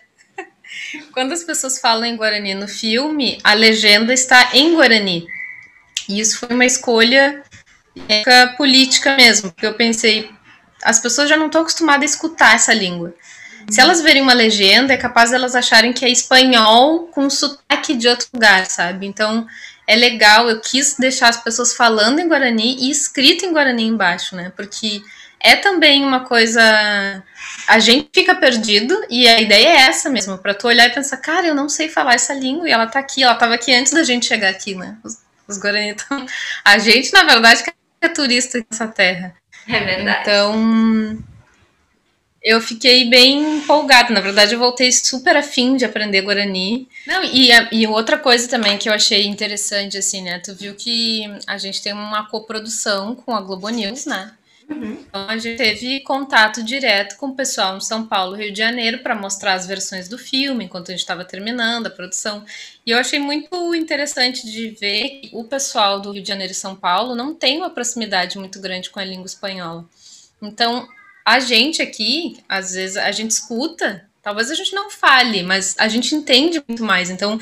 quando 1.13 1.33
as 1.33 1.43
pessoas 1.43 1.79
falam 1.79 2.05
em 2.05 2.15
Guarani 2.15 2.55
no 2.55 2.67
filme, 2.67 3.39
a 3.43 3.53
legenda 3.53 4.13
está 4.13 4.49
em 4.53 4.73
Guarani. 4.73 5.27
E 6.09 6.19
isso 6.19 6.39
foi 6.39 6.49
uma 6.49 6.65
escolha 6.65 7.43
política 8.57 9.15
mesmo, 9.15 9.51
porque 9.51 9.65
eu 9.65 9.73
pensei, 9.73 10.29
as 10.83 10.99
pessoas 10.99 11.29
já 11.29 11.37
não 11.37 11.47
estão 11.47 11.61
acostumadas 11.61 12.11
a 12.11 12.13
escutar 12.13 12.55
essa 12.55 12.73
língua. 12.73 13.13
Se 13.69 13.81
elas 13.81 14.01
verem 14.01 14.21
uma 14.21 14.33
legenda, 14.33 14.93
é 14.93 14.97
capaz 14.97 15.31
delas 15.31 15.55
acharem 15.55 15.91
que 15.91 16.05
é 16.05 16.09
espanhol 16.09 17.07
com 17.07 17.29
sotaque 17.29 17.95
de 17.95 18.07
outro 18.07 18.27
lugar, 18.33 18.65
sabe? 18.65 19.05
Então 19.05 19.45
é 19.85 19.95
legal, 19.95 20.49
eu 20.49 20.61
quis 20.61 20.95
deixar 20.97 21.29
as 21.29 21.43
pessoas 21.43 21.75
falando 21.75 22.19
em 22.19 22.27
Guarani 22.27 22.77
e 22.79 22.89
escrito 22.89 23.45
em 23.45 23.51
Guarani 23.51 23.83
embaixo, 23.83 24.35
né? 24.35 24.53
Porque 24.55 25.01
é 25.39 25.55
também 25.57 26.03
uma 26.03 26.21
coisa. 26.21 27.23
A 27.67 27.79
gente 27.79 28.09
fica 28.13 28.33
perdido 28.35 28.97
e 29.09 29.27
a 29.27 29.41
ideia 29.41 29.67
é 29.67 29.81
essa 29.81 30.09
mesmo, 30.09 30.37
para 30.37 30.53
tu 30.53 30.67
olhar 30.67 30.87
e 30.87 30.93
pensar, 30.93 31.17
cara, 31.17 31.47
eu 31.47 31.55
não 31.55 31.67
sei 31.67 31.89
falar 31.89 32.13
essa 32.13 32.33
língua 32.33 32.69
e 32.69 32.71
ela 32.71 32.87
tá 32.87 32.99
aqui, 32.99 33.21
ela 33.21 33.35
tava 33.35 33.55
aqui 33.55 33.73
antes 33.73 33.91
da 33.91 34.03
gente 34.03 34.25
chegar 34.25 34.49
aqui, 34.49 34.75
né? 34.75 34.97
Os, 35.03 35.17
os 35.45 35.57
Guarani 35.57 35.89
estão. 35.89 36.25
A 36.63 36.77
gente, 36.77 37.11
na 37.11 37.23
verdade, 37.23 37.63
é 37.99 38.07
turista 38.07 38.65
nessa 38.69 38.87
terra. 38.87 39.35
É 39.67 39.79
verdade. 39.79 40.21
Então 40.21 41.17
eu 42.41 42.61
fiquei 42.61 43.09
bem 43.09 43.57
empolgada. 43.57 44.13
Na 44.13 44.21
verdade, 44.21 44.53
eu 44.53 44.59
voltei 44.59 44.91
super 44.91 45.35
afim 45.35 45.75
de 45.75 45.85
aprender 45.85 46.21
Guarani. 46.21 46.87
Não, 47.05 47.23
e, 47.23 47.49
e 47.71 47.87
outra 47.87 48.17
coisa 48.17 48.47
também 48.47 48.77
que 48.77 48.89
eu 48.89 48.93
achei 48.93 49.25
interessante, 49.25 49.97
assim, 49.97 50.21
né? 50.21 50.39
Tu 50.39 50.53
viu 50.53 50.75
que 50.75 51.23
a 51.45 51.57
gente 51.57 51.81
tem 51.81 51.93
uma 51.93 52.27
coprodução 52.29 53.15
com 53.15 53.35
a 53.35 53.41
Globo 53.41 53.69
News, 53.69 54.05
né? 54.05 54.31
Uhum. 54.69 54.97
Então 55.07 55.29
a 55.29 55.37
gente 55.37 55.57
teve 55.57 56.01
contato 56.01 56.61
direto 56.61 57.15
com 57.17 57.27
o 57.27 57.35
pessoal 57.35 57.77
em 57.77 57.81
São 57.81 58.05
Paulo, 58.05 58.35
Rio 58.35 58.51
de 58.51 58.57
Janeiro, 58.57 58.99
para 58.99 59.15
mostrar 59.15 59.53
as 59.53 59.65
versões 59.65 60.09
do 60.09 60.17
filme 60.17 60.65
enquanto 60.65 60.89
a 60.89 60.91
gente 60.91 60.99
estava 60.99 61.23
terminando 61.23 61.87
a 61.87 61.89
produção. 61.89 62.43
E 62.85 62.91
eu 62.91 62.97
achei 62.97 63.17
muito 63.17 63.73
interessante 63.73 64.45
de 64.45 64.69
ver 64.69 65.21
que 65.21 65.29
o 65.31 65.45
pessoal 65.45 66.01
do 66.01 66.11
Rio 66.11 66.21
de 66.21 66.27
Janeiro 66.27 66.51
e 66.51 66.55
São 66.55 66.75
Paulo 66.75 67.15
não 67.15 67.33
tem 67.33 67.57
uma 67.57 67.69
proximidade 67.69 68.37
muito 68.37 68.59
grande 68.59 68.89
com 68.89 68.99
a 68.99 69.05
língua 69.05 69.25
espanhola. 69.25 69.85
Então, 70.41 70.87
a 71.27 71.41
gente 71.41 71.81
aqui, 71.81 72.37
às 72.47 72.71
vezes, 72.71 72.95
a 72.95 73.11
gente 73.11 73.31
escuta, 73.31 74.05
talvez 74.23 74.49
a 74.49 74.55
gente 74.55 74.73
não 74.73 74.89
fale, 74.89 75.43
mas 75.43 75.75
a 75.77 75.89
gente 75.89 76.15
entende 76.15 76.63
muito 76.65 76.85
mais. 76.85 77.09
Então, 77.09 77.37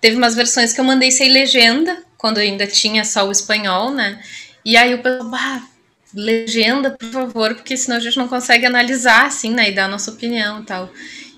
teve 0.00 0.16
umas 0.16 0.36
versões 0.36 0.72
que 0.72 0.78
eu 0.78 0.84
mandei 0.84 1.10
sem 1.10 1.32
legenda, 1.32 2.00
quando 2.16 2.38
ainda 2.38 2.64
tinha 2.64 3.04
só 3.04 3.26
o 3.26 3.32
espanhol, 3.32 3.90
né? 3.90 4.22
E 4.64 4.76
aí 4.76 4.94
o 4.94 5.02
pessoal, 5.02 5.30
bah, 5.30 5.66
legenda, 6.14 6.92
por 6.92 7.10
favor, 7.10 7.56
porque 7.56 7.76
senão 7.76 7.96
a 7.96 8.00
gente 8.00 8.16
não 8.16 8.28
consegue 8.28 8.66
analisar, 8.66 9.26
assim, 9.26 9.50
né? 9.50 9.68
E 9.68 9.72
dar 9.72 9.86
a 9.86 9.88
nossa 9.88 10.12
opinião 10.12 10.60
e 10.60 10.64
tal. 10.64 10.92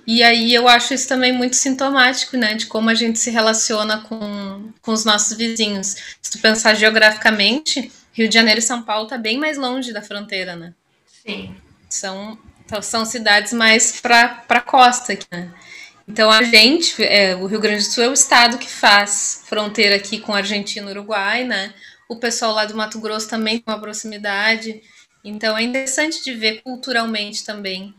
E 0.07 0.23
aí 0.23 0.53
eu 0.53 0.69
acho 0.69 0.93
isso 0.93 1.09
também 1.09 1.33
muito 1.33 1.57
sintomático, 1.57 2.37
né? 2.37 2.53
De 2.57 2.67
como 2.67 2.91
a 2.91 2.95
gente 2.95 3.19
se 3.19 3.31
relaciona 3.31 4.03
com, 4.03 4.71
com 4.83 4.93
os 4.93 5.07
nossos 5.07 5.35
vizinhos. 5.35 5.97
Se 6.21 6.31
tu 6.31 6.39
pensar 6.41 6.75
geograficamente, 6.75 7.91
Rio 8.13 8.29
de 8.29 8.35
Janeiro 8.35 8.61
e 8.61 8.63
São 8.63 8.83
Paulo 8.83 9.09
tá 9.09 9.17
bem 9.17 9.39
mais 9.39 9.57
longe 9.57 9.95
da 9.95 10.03
fronteira, 10.03 10.55
né? 10.55 10.75
Sim. 11.25 11.57
São, 11.97 12.39
então, 12.65 12.83
são 12.83 13.05
cidades 13.05 13.53
mais 13.53 14.01
para 14.01 14.45
a 14.49 14.61
costa 14.61 15.15
aqui, 15.15 15.27
né? 15.31 15.51
Então 16.09 16.31
a 16.31 16.43
gente, 16.43 17.03
é, 17.03 17.35
o 17.35 17.47
Rio 17.47 17.61
Grande 17.61 17.85
do 17.85 17.91
Sul 17.91 18.05
é 18.05 18.09
o 18.09 18.13
estado 18.13 18.59
que 18.59 18.69
faz 18.69 19.43
fronteira 19.47 19.97
aqui 19.97 20.21
com 20.21 20.33
a 20.33 20.37
Argentina 20.37 20.87
e 20.87 20.91
Uruguai, 20.93 21.45
né? 21.45 21.75
O 22.09 22.17
pessoal 22.17 22.53
lá 22.53 22.65
do 22.65 22.77
Mato 22.77 23.01
Grosso 23.01 23.29
também 23.29 23.59
tem 23.59 23.75
uma 23.75 23.81
proximidade. 23.81 24.81
Então 25.25 25.59
é 25.59 25.63
interessante 25.63 26.23
de 26.23 26.33
ver 26.33 26.63
culturalmente 26.63 27.45
também 27.45 27.93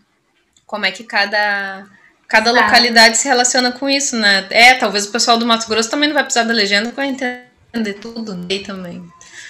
como 0.65 0.85
é 0.85 0.91
que 0.91 1.03
cada, 1.03 1.85
cada 2.27 2.51
localidade 2.51 3.17
se 3.17 3.27
relaciona 3.27 3.73
com 3.73 3.89
isso, 3.89 4.15
né? 4.15 4.47
É, 4.49 4.73
talvez 4.75 5.05
o 5.05 5.11
pessoal 5.11 5.37
do 5.37 5.45
Mato 5.45 5.67
Grosso 5.67 5.89
também 5.89 6.07
não 6.07 6.13
vai 6.13 6.23
precisar 6.23 6.45
da 6.45 6.53
legenda, 6.53 6.91
vai 6.91 7.09
entender 7.09 7.93
tudo, 7.99 8.35
nem 8.35 8.63
também. 8.63 9.03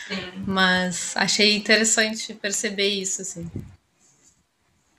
Sim. 0.07 0.43
Mas 0.47 1.11
achei 1.15 1.55
interessante 1.55 2.33
perceber 2.33 2.87
isso, 2.87 3.21
assim. 3.21 3.49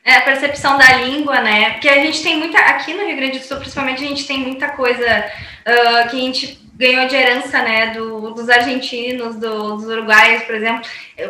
É, 0.09 0.15
a 0.17 0.23
percepção 0.23 0.79
da 0.79 0.91
língua, 0.95 1.38
né? 1.43 1.73
Porque 1.73 1.87
a 1.87 2.03
gente 2.03 2.23
tem 2.23 2.38
muita. 2.38 2.59
Aqui 2.59 2.95
no 2.95 3.05
Rio 3.05 3.17
Grande 3.17 3.41
do 3.41 3.45
Sul, 3.45 3.59
principalmente, 3.59 4.03
a 4.03 4.09
gente 4.09 4.27
tem 4.27 4.38
muita 4.38 4.71
coisa 4.71 5.05
uh, 5.05 6.09
que 6.09 6.17
a 6.17 6.21
gente 6.21 6.59
ganhou 6.73 7.07
de 7.07 7.15
herança, 7.15 7.61
né? 7.61 7.88
Do, 7.88 8.31
dos 8.31 8.49
argentinos, 8.49 9.37
do, 9.37 9.77
dos 9.77 9.85
uruguaios, 9.85 10.45
por 10.45 10.55
exemplo. 10.55 10.81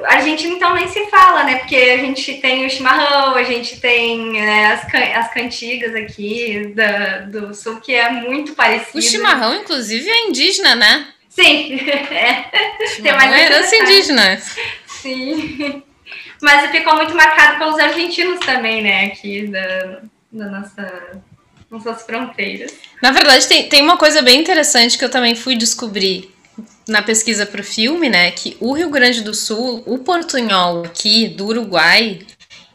Argentino, 0.04 0.54
então, 0.54 0.76
nem 0.76 0.86
se 0.86 1.06
fala, 1.06 1.42
né? 1.42 1.56
Porque 1.56 1.74
a 1.74 1.96
gente 1.96 2.34
tem 2.34 2.66
o 2.66 2.70
chimarrão, 2.70 3.34
a 3.34 3.42
gente 3.42 3.80
tem 3.80 4.30
né, 4.34 4.66
as, 4.66 4.94
as 5.16 5.34
cantigas 5.34 5.92
aqui 5.96 6.72
da, 6.76 7.22
do 7.22 7.52
sul, 7.52 7.80
que 7.80 7.92
é 7.92 8.08
muito 8.12 8.52
parecido. 8.52 8.96
O 8.96 9.02
chimarrão, 9.02 9.56
inclusive, 9.56 10.08
é 10.08 10.28
indígena, 10.28 10.76
né? 10.76 11.08
Sim. 11.28 11.80
É. 12.12 12.44
Tem 13.02 13.12
mais 13.12 13.32
é 13.32 13.44
herança 13.44 13.74
indígena. 13.74 14.40
Sim. 14.86 15.82
Mas 16.42 16.70
ficou 16.70 16.96
muito 16.96 17.14
marcado 17.14 17.58
pelos 17.58 17.78
argentinos 17.78 18.38
também, 18.40 18.82
né? 18.82 19.06
Aqui 19.06 19.46
da, 19.46 20.00
da 20.32 20.46
nossa, 20.46 21.22
nossas 21.70 22.02
fronteiras. 22.02 22.72
Na 23.02 23.10
verdade, 23.10 23.46
tem, 23.46 23.68
tem 23.68 23.82
uma 23.82 23.96
coisa 23.96 24.22
bem 24.22 24.40
interessante 24.40 24.96
que 24.96 25.04
eu 25.04 25.10
também 25.10 25.34
fui 25.34 25.56
descobrir 25.56 26.32
na 26.86 27.02
pesquisa 27.02 27.44
para 27.44 27.60
o 27.60 27.64
filme, 27.64 28.08
né? 28.08 28.30
Que 28.30 28.56
o 28.60 28.72
Rio 28.72 28.90
Grande 28.90 29.22
do 29.22 29.34
Sul, 29.34 29.82
o 29.86 29.98
portunhol 29.98 30.84
aqui 30.84 31.28
do 31.28 31.46
Uruguai, 31.46 32.20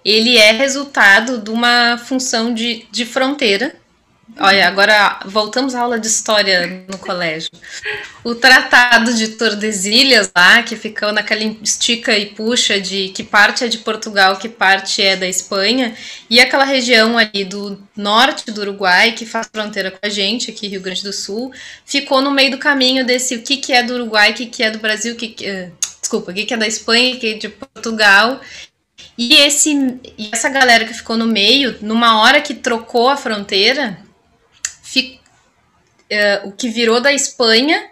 ele 0.03 0.37
é 0.37 0.51
resultado 0.51 1.39
de 1.39 1.49
uma 1.49 1.97
função 1.97 2.53
de, 2.53 2.85
de 2.91 3.05
fronteira 3.05 3.75
Olha, 4.39 4.67
agora 4.67 5.19
voltamos 5.25 5.75
à 5.75 5.81
aula 5.81 5.99
de 5.99 6.07
história 6.07 6.85
no 6.89 6.97
colégio. 6.97 7.51
O 8.23 8.33
Tratado 8.33 9.13
de 9.13 9.29
Tordesilhas 9.29 10.31
lá, 10.35 10.63
que 10.63 10.75
ficou 10.75 11.11
naquela 11.11 11.43
estica 11.61 12.17
e 12.17 12.27
puxa 12.27 12.79
de 12.79 13.09
que 13.09 13.21
parte 13.21 13.63
é 13.63 13.67
de 13.67 13.79
Portugal, 13.79 14.37
que 14.37 14.49
parte 14.49 15.03
é 15.03 15.15
da 15.15 15.27
Espanha, 15.27 15.93
e 16.29 16.39
aquela 16.39 16.63
região 16.63 17.17
ali 17.17 17.45
do 17.45 17.81
norte 17.95 18.49
do 18.49 18.61
Uruguai, 18.61 19.11
que 19.11 19.25
faz 19.25 19.47
fronteira 19.53 19.91
com 19.91 19.99
a 20.01 20.09
gente, 20.09 20.49
aqui 20.49 20.67
Rio 20.67 20.81
Grande 20.81 21.03
do 21.03 21.13
Sul, 21.13 21.51
ficou 21.85 22.21
no 22.21 22.31
meio 22.31 22.51
do 22.51 22.57
caminho 22.57 23.05
desse 23.05 23.35
o 23.35 23.43
que, 23.43 23.57
que 23.57 23.71
é 23.71 23.83
do 23.83 23.93
Uruguai, 23.93 24.31
o 24.31 24.33
que, 24.33 24.47
que 24.47 24.63
é 24.63 24.71
do 24.71 24.79
Brasil, 24.79 25.13
o 25.13 25.17
que, 25.17 25.27
que 25.27 25.49
uh, 25.49 25.71
desculpa, 26.01 26.31
o 26.31 26.33
que, 26.33 26.45
que 26.45 26.53
é 26.53 26.57
da 26.57 26.67
Espanha, 26.67 27.15
o 27.15 27.19
que 27.19 27.33
é 27.33 27.37
de 27.37 27.49
Portugal. 27.49 28.41
E, 29.15 29.35
esse, 29.35 29.99
e 30.17 30.29
essa 30.31 30.49
galera 30.49 30.85
que 30.85 30.93
ficou 30.93 31.17
no 31.17 31.27
meio, 31.27 31.77
numa 31.81 32.19
hora 32.21 32.41
que 32.41 32.55
trocou 32.55 33.09
a 33.09 33.17
fronteira, 33.17 34.02
uh, 36.13 36.47
o 36.47 36.51
que 36.51 36.69
virou 36.69 37.01
da 37.01 37.11
Espanha. 37.11 37.89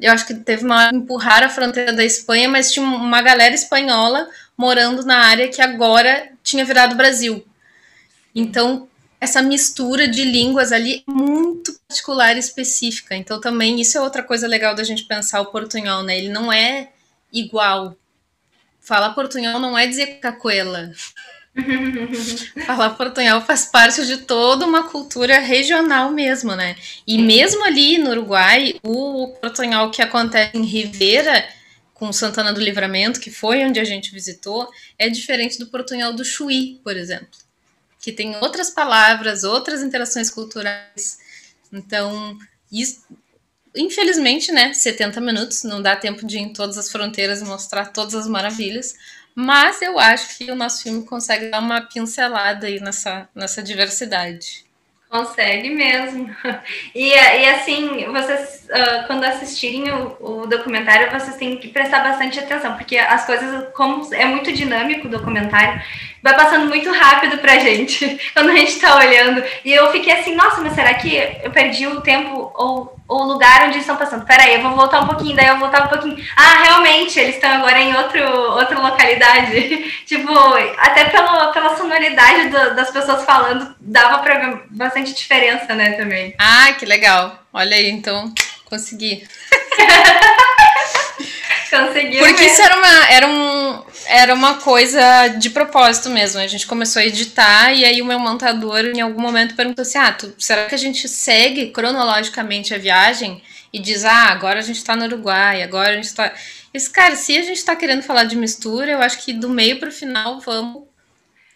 Eu 0.00 0.12
acho 0.12 0.26
que 0.26 0.34
teve 0.34 0.64
uma 0.64 0.90
empurrar 0.90 1.42
a 1.42 1.48
fronteira 1.48 1.92
da 1.92 2.04
Espanha, 2.04 2.48
mas 2.48 2.72
tinha 2.72 2.84
uma 2.84 3.20
galera 3.20 3.54
espanhola 3.54 4.28
morando 4.56 5.04
na 5.04 5.18
área 5.18 5.48
que 5.48 5.60
agora 5.60 6.30
tinha 6.42 6.64
virado 6.64 6.96
Brasil. 6.96 7.44
Então, 8.34 8.88
essa 9.20 9.42
mistura 9.42 10.06
de 10.06 10.22
línguas 10.24 10.70
ali 10.70 11.04
é 11.06 11.10
muito 11.10 11.72
particular 11.88 12.36
e 12.36 12.38
específica. 12.38 13.16
Então, 13.16 13.40
também 13.40 13.80
isso 13.80 13.98
é 13.98 14.00
outra 14.00 14.22
coisa 14.22 14.46
legal 14.46 14.74
da 14.74 14.84
gente 14.84 15.04
pensar 15.04 15.40
o 15.40 15.46
portunhol, 15.46 16.02
né? 16.02 16.18
Ele 16.18 16.28
não 16.28 16.52
é 16.52 16.90
igual. 17.32 17.96
Falar 18.80 19.10
portunhol 19.10 19.58
não 19.58 19.76
é 19.76 19.86
dizer 19.86 20.20
cacuela. 20.20 20.92
Falar 22.66 22.90
portunhol 22.90 23.40
faz 23.40 23.66
parte 23.66 24.06
de 24.06 24.18
toda 24.18 24.66
uma 24.66 24.88
cultura 24.88 25.38
regional 25.38 26.10
mesmo, 26.10 26.54
né? 26.54 26.76
E 27.06 27.18
mesmo 27.18 27.64
ali 27.64 27.98
no 27.98 28.10
Uruguai, 28.10 28.78
o 28.82 29.28
portunhol 29.40 29.90
que 29.90 30.02
acontece 30.02 30.56
em 30.56 30.64
Rivera, 30.64 31.44
com 31.94 32.12
Santana 32.12 32.52
do 32.52 32.60
Livramento, 32.60 33.20
que 33.20 33.30
foi 33.30 33.64
onde 33.64 33.80
a 33.80 33.84
gente 33.84 34.12
visitou, 34.12 34.68
é 34.98 35.08
diferente 35.08 35.58
do 35.58 35.66
portunhol 35.66 36.12
do 36.12 36.24
Chuí, 36.24 36.80
por 36.84 36.96
exemplo, 36.96 37.28
que 38.00 38.12
tem 38.12 38.36
outras 38.36 38.70
palavras, 38.70 39.42
outras 39.42 39.82
interações 39.82 40.30
culturais. 40.30 41.18
Então, 41.72 42.38
isso, 42.70 43.04
infelizmente, 43.74 44.52
né, 44.52 44.72
70 44.72 45.20
minutos, 45.20 45.64
não 45.64 45.82
dá 45.82 45.96
tempo 45.96 46.24
de 46.24 46.36
ir 46.36 46.42
em 46.42 46.52
todas 46.52 46.78
as 46.78 46.90
fronteiras 46.90 47.40
e 47.40 47.44
mostrar 47.44 47.86
todas 47.86 48.14
as 48.14 48.28
maravilhas, 48.28 48.94
mas 49.40 49.80
eu 49.82 49.96
acho 50.00 50.36
que 50.36 50.50
o 50.50 50.56
nosso 50.56 50.82
filme 50.82 51.04
consegue 51.06 51.48
dar 51.48 51.60
uma 51.60 51.80
pincelada 51.80 52.66
aí 52.66 52.80
nessa, 52.80 53.28
nessa 53.32 53.62
diversidade. 53.62 54.64
Consegue 55.08 55.70
mesmo. 55.70 56.28
E, 56.92 57.10
e 57.10 57.48
assim, 57.50 58.04
vocês, 58.06 58.66
uh, 58.68 59.06
quando 59.06 59.22
assistirem 59.22 59.92
o, 59.92 60.16
o, 60.18 60.46
documentário, 60.48 61.08
vocês 61.12 61.36
têm 61.36 61.56
que 61.56 61.68
prestar 61.68 62.00
bastante 62.00 62.40
atenção, 62.40 62.76
porque 62.76 62.98
as 62.98 63.24
coisas, 63.24 63.68
como 63.74 64.12
é 64.12 64.24
muito 64.24 64.52
dinâmico 64.52 65.06
o 65.06 65.10
documentário, 65.10 65.80
vai 66.20 66.34
passando 66.34 66.66
muito 66.66 66.90
rápido 66.90 67.38
pra 67.38 67.60
gente, 67.60 68.18
quando 68.34 68.50
a 68.50 68.56
gente 68.56 68.80
tá 68.80 68.96
olhando. 68.96 69.44
E 69.64 69.72
eu 69.72 69.92
fiquei 69.92 70.14
assim, 70.14 70.34
nossa, 70.34 70.60
mas 70.60 70.72
será 70.72 70.94
que 70.94 71.14
eu 71.44 71.52
perdi 71.52 71.86
o 71.86 72.00
tempo 72.00 72.50
ou 72.56 72.97
o 73.08 73.24
lugar 73.24 73.66
onde 73.66 73.78
estão 73.78 73.96
passando? 73.96 74.26
Peraí, 74.26 74.54
eu 74.54 74.62
vou 74.62 74.76
voltar 74.76 75.00
um 75.00 75.06
pouquinho, 75.06 75.34
daí 75.34 75.46
eu 75.46 75.56
vou 75.56 75.68
voltar 75.68 75.86
um 75.86 75.88
pouquinho. 75.88 76.16
Ah, 76.36 76.62
realmente, 76.62 77.18
eles 77.18 77.36
estão 77.36 77.50
agora 77.50 77.80
em 77.80 77.96
outro, 77.96 78.22
outra 78.52 78.78
localidade. 78.78 80.02
tipo, 80.06 80.30
até 80.76 81.06
pela, 81.06 81.50
pela 81.52 81.76
sonoridade 81.76 82.50
do, 82.50 82.76
das 82.76 82.90
pessoas 82.90 83.24
falando, 83.24 83.74
dava 83.80 84.18
pra 84.18 84.38
ver 84.38 84.62
bastante 84.70 85.14
diferença, 85.14 85.74
né, 85.74 85.92
também. 85.92 86.34
Ah, 86.38 86.72
que 86.78 86.84
legal. 86.84 87.42
Olha 87.52 87.76
aí, 87.76 87.88
então, 87.88 88.32
consegui. 88.66 89.26
Conseguiu 91.86 92.18
Porque 92.20 92.42
mesmo. 92.42 92.52
isso 92.52 92.62
era 92.62 92.76
uma, 92.76 93.08
era, 93.10 93.28
um, 93.28 93.82
era 94.06 94.34
uma 94.34 94.54
coisa 94.54 95.28
de 95.28 95.50
propósito 95.50 96.10
mesmo. 96.10 96.40
A 96.40 96.46
gente 96.46 96.66
começou 96.66 97.00
a 97.00 97.04
editar 97.04 97.72
e 97.72 97.84
aí 97.84 98.02
o 98.02 98.04
meu 98.04 98.18
montador 98.18 98.84
em 98.84 99.00
algum 99.00 99.20
momento 99.20 99.54
perguntou 99.54 99.82
assim: 99.82 99.98
ah, 99.98 100.12
tu, 100.12 100.34
será 100.38 100.66
que 100.66 100.74
a 100.74 100.78
gente 100.78 101.08
segue 101.08 101.70
cronologicamente 101.70 102.74
a 102.74 102.78
viagem 102.78 103.42
e 103.72 103.78
diz, 103.78 104.04
ah, 104.04 104.28
agora 104.30 104.58
a 104.58 104.62
gente 104.62 104.82
tá 104.82 104.96
no 104.96 105.04
Uruguai, 105.04 105.62
agora 105.62 105.90
a 105.90 105.94
gente 105.94 106.14
tá. 106.14 106.32
Esse 106.72 106.90
cara, 106.90 107.16
se 107.16 107.36
a 107.36 107.42
gente 107.42 107.64
tá 107.64 107.74
querendo 107.74 108.02
falar 108.02 108.24
de 108.24 108.36
mistura, 108.36 108.90
eu 108.90 109.00
acho 109.00 109.18
que 109.18 109.32
do 109.32 109.48
meio 109.48 109.78
pro 109.78 109.92
final 109.92 110.40
vamos 110.40 110.84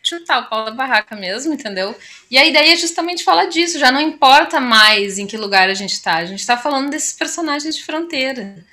chutar 0.03 0.41
o 0.41 0.49
pau 0.49 0.65
da 0.65 0.73
barraca 0.73 1.15
mesmo, 1.15 1.55
entendeu? 1.55 1.97
E 2.31 2.37
a 2.37 2.45
ideia 2.45 2.73
é 2.73 2.77
justamente 2.77 3.23
falar 3.23 3.47
disso, 3.47 3.79
já 3.79 3.93
não 3.93 4.01
importa 4.01 4.61
mais 4.61 5.19
em 5.19 5.27
que 5.27 5.37
lugar 5.37 5.69
a 5.69 5.75
gente 5.75 6.03
tá, 6.03 6.17
a 6.17 6.25
gente 6.25 6.45
tá 6.45 6.57
falando 6.57 6.91
desses 6.91 7.13
personagens 7.13 7.77
de 7.77 7.85
fronteira. 7.85 8.65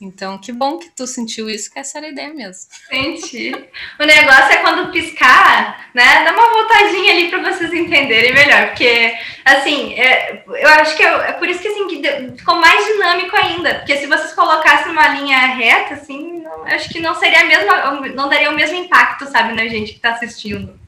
Então, 0.00 0.38
que 0.38 0.52
bom 0.52 0.78
que 0.78 0.90
tu 0.90 1.08
sentiu 1.08 1.50
isso, 1.50 1.72
que 1.72 1.78
essa 1.78 1.98
era 1.98 2.06
a 2.06 2.10
ideia 2.10 2.32
mesmo. 2.32 2.70
Senti. 2.88 3.50
O 3.98 4.04
negócio 4.04 4.52
é 4.52 4.58
quando 4.58 4.92
piscar, 4.92 5.90
né? 5.92 6.22
Dá 6.22 6.32
uma 6.32 6.50
voltadinha 6.50 7.12
ali 7.12 7.28
para 7.28 7.42
vocês 7.42 7.72
entenderem 7.72 8.32
melhor. 8.32 8.68
Porque, 8.68 9.18
assim, 9.44 9.98
é, 9.98 10.44
eu 10.46 10.68
acho 10.68 10.96
que 10.96 11.02
é, 11.02 11.08
é, 11.08 11.32
por 11.32 11.48
isso 11.48 11.60
que, 11.60 11.66
assim, 11.66 11.88
que 11.88 12.38
ficou 12.38 12.54
mais 12.60 12.86
dinâmico 12.86 13.36
ainda. 13.36 13.74
Porque 13.74 13.96
se 13.96 14.06
vocês 14.06 14.32
colocassem 14.34 14.92
uma 14.92 15.08
linha 15.08 15.38
reta, 15.38 15.94
assim, 15.94 16.42
não, 16.42 16.64
acho 16.66 16.88
que 16.90 17.00
não 17.00 17.16
seria 17.16 17.40
a 17.40 17.46
mesma, 17.46 17.90
não 18.14 18.28
daria 18.28 18.50
o 18.50 18.54
mesmo 18.54 18.76
impacto, 18.76 19.26
sabe, 19.26 19.52
na 19.54 19.66
gente 19.66 19.94
que 19.94 20.00
tá 20.00 20.12
assistindo. 20.12 20.78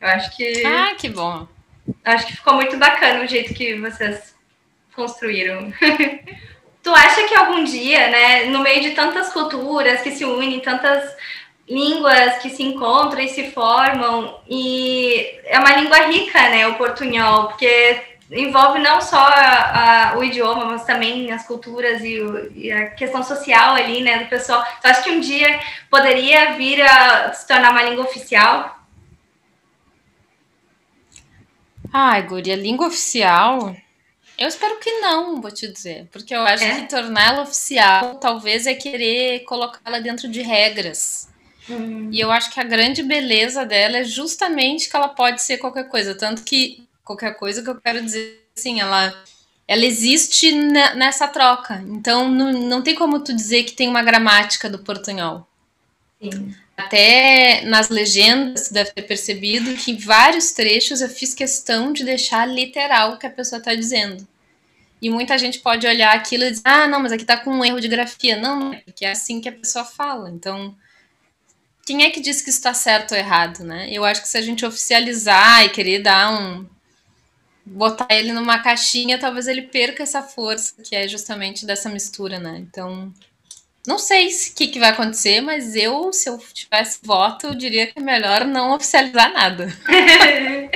Eu 0.00 0.08
acho 0.08 0.34
que. 0.34 0.64
Ah, 0.64 0.94
que 0.96 1.10
bom. 1.10 1.46
Acho 2.02 2.26
que 2.26 2.36
ficou 2.36 2.54
muito 2.54 2.78
bacana 2.78 3.22
o 3.22 3.26
jeito 3.26 3.52
que 3.52 3.78
vocês 3.78 4.34
construíram. 4.94 5.70
Tu 6.84 6.94
acha 6.94 7.22
que 7.26 7.34
algum 7.34 7.64
dia, 7.64 8.10
né, 8.10 8.44
no 8.44 8.58
meio 8.58 8.82
de 8.82 8.90
tantas 8.90 9.32
culturas 9.32 10.02
que 10.02 10.10
se 10.10 10.22
unem, 10.22 10.60
tantas 10.60 11.16
línguas 11.66 12.42
que 12.42 12.50
se 12.50 12.62
encontram 12.62 13.22
e 13.22 13.28
se 13.30 13.50
formam, 13.52 14.38
e 14.46 15.40
é 15.46 15.58
uma 15.58 15.76
língua 15.76 15.96
rica, 16.08 16.38
né, 16.50 16.66
o 16.68 16.74
portunhol, 16.74 17.46
porque 17.46 18.02
envolve 18.30 18.80
não 18.80 19.00
só 19.00 19.16
a, 19.16 20.10
a, 20.12 20.18
o 20.18 20.22
idioma, 20.22 20.66
mas 20.66 20.84
também 20.84 21.32
as 21.32 21.46
culturas 21.46 22.04
e, 22.04 22.20
o, 22.20 22.52
e, 22.54 22.70
a 22.70 22.90
questão 22.90 23.22
social 23.22 23.76
ali, 23.76 24.02
né, 24.02 24.18
do 24.18 24.28
pessoal. 24.28 24.62
Tu 24.82 24.86
acha 24.86 25.02
que 25.02 25.10
um 25.10 25.20
dia 25.20 25.58
poderia 25.88 26.52
vir 26.52 26.82
a 26.82 27.32
se 27.32 27.48
tornar 27.48 27.70
uma 27.70 27.82
língua 27.82 28.04
oficial? 28.04 28.78
Ai, 31.90 32.20
Guria, 32.24 32.56
língua 32.56 32.88
oficial 32.88 33.74
eu 34.36 34.48
espero 34.48 34.78
que 34.78 35.00
não, 35.00 35.40
vou 35.40 35.50
te 35.50 35.68
dizer. 35.68 36.08
Porque 36.10 36.34
eu 36.34 36.42
acho 36.42 36.64
é? 36.64 36.80
que 36.80 36.88
torná-la 36.88 37.42
oficial 37.42 38.16
talvez 38.16 38.66
é 38.66 38.74
querer 38.74 39.40
colocá-la 39.40 40.00
dentro 40.00 40.28
de 40.28 40.42
regras. 40.42 41.28
Hum. 41.68 42.10
E 42.12 42.20
eu 42.20 42.30
acho 42.30 42.50
que 42.50 42.60
a 42.60 42.64
grande 42.64 43.02
beleza 43.02 43.64
dela 43.64 43.98
é 43.98 44.04
justamente 44.04 44.88
que 44.88 44.96
ela 44.96 45.08
pode 45.08 45.42
ser 45.42 45.58
qualquer 45.58 45.88
coisa. 45.88 46.14
Tanto 46.14 46.42
que 46.42 46.86
qualquer 47.04 47.34
coisa 47.34 47.62
que 47.62 47.70
eu 47.70 47.80
quero 47.80 48.02
dizer, 48.02 48.44
assim, 48.56 48.80
ela, 48.80 49.14
ela 49.68 49.84
existe 49.84 50.52
nessa 50.52 51.28
troca. 51.28 51.82
Então 51.86 52.28
não, 52.28 52.52
não 52.52 52.82
tem 52.82 52.94
como 52.94 53.20
tu 53.20 53.34
dizer 53.34 53.64
que 53.64 53.72
tem 53.72 53.88
uma 53.88 54.02
gramática 54.02 54.68
do 54.68 54.80
portunhol. 54.80 55.46
Sim. 56.20 56.54
Até 56.76 57.62
nas 57.66 57.88
legendas, 57.88 58.62
você 58.62 58.74
deve 58.74 58.90
ter 58.90 59.02
percebido 59.02 59.74
que 59.74 59.94
vários 59.94 60.52
trechos 60.52 61.00
eu 61.00 61.08
fiz 61.08 61.32
questão 61.32 61.92
de 61.92 62.04
deixar 62.04 62.46
literal 62.46 63.12
o 63.12 63.18
que 63.18 63.26
a 63.26 63.30
pessoa 63.30 63.58
está 63.58 63.74
dizendo. 63.74 64.26
E 65.00 65.10
muita 65.10 65.38
gente 65.38 65.58
pode 65.60 65.86
olhar 65.86 66.14
aquilo 66.14 66.44
e 66.44 66.50
dizer, 66.50 66.62
ah, 66.64 66.88
não, 66.88 67.00
mas 67.00 67.12
aqui 67.12 67.24
tá 67.24 67.36
com 67.36 67.50
um 67.50 67.64
erro 67.64 67.80
de 67.80 67.88
grafia. 67.88 68.36
Não, 68.36 68.58
não 68.58 68.72
é, 68.72 68.78
porque 68.78 69.04
é 69.04 69.10
assim 69.10 69.40
que 69.40 69.48
a 69.48 69.52
pessoa 69.52 69.84
fala. 69.84 70.30
Então, 70.30 70.74
quem 71.86 72.04
é 72.04 72.10
que 72.10 72.20
diz 72.20 72.40
que 72.40 72.50
está 72.50 72.72
certo 72.72 73.12
ou 73.12 73.18
errado, 73.18 73.62
né? 73.62 73.88
Eu 73.90 74.04
acho 74.04 74.22
que 74.22 74.28
se 74.28 74.38
a 74.38 74.42
gente 74.42 74.64
oficializar 74.64 75.64
e 75.64 75.68
querer 75.68 76.00
dar 76.00 76.32
um. 76.32 76.66
botar 77.64 78.08
ele 78.10 78.32
numa 78.32 78.58
caixinha, 78.60 79.18
talvez 79.18 79.46
ele 79.46 79.62
perca 79.62 80.02
essa 80.02 80.22
força 80.22 80.82
que 80.82 80.96
é 80.96 81.06
justamente 81.06 81.66
dessa 81.66 81.90
mistura, 81.90 82.38
né? 82.38 82.56
Então, 82.58 83.12
não 83.86 83.98
sei 83.98 84.28
o 84.28 84.30
que, 84.56 84.68
que 84.68 84.80
vai 84.80 84.88
acontecer, 84.90 85.42
mas 85.42 85.76
eu, 85.76 86.10
se 86.12 86.28
eu 86.28 86.38
tivesse 86.52 86.98
voto, 87.02 87.46
eu 87.48 87.54
diria 87.54 87.86
que 87.86 87.98
é 87.98 88.02
melhor 88.02 88.44
não 88.44 88.74
oficializar 88.74 89.32
nada. 89.32 89.68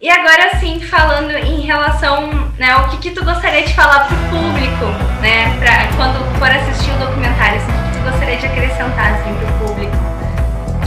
e 0.00 0.08
agora 0.10 0.58
sim, 0.60 0.80
falando 0.80 1.30
em 1.30 1.62
relação, 1.62 2.28
né, 2.58 2.76
o 2.76 2.90
que, 2.90 2.98
que 2.98 3.10
tu 3.12 3.24
gostaria 3.24 3.62
de 3.62 3.72
falar 3.74 4.06
pro 4.06 4.16
público, 4.28 4.84
né, 5.22 5.56
pra, 5.58 5.88
quando 5.96 6.22
for 6.38 6.50
assistir 6.50 6.90
o 6.90 6.98
documentário, 6.98 7.56
assim, 7.56 7.72
o 7.72 7.90
que 7.90 7.98
tu 7.98 8.04
gostaria 8.10 8.36
de 8.36 8.46
acrescentar, 8.46 9.14
assim, 9.14 9.34
pro 9.38 9.46
público 9.66 9.96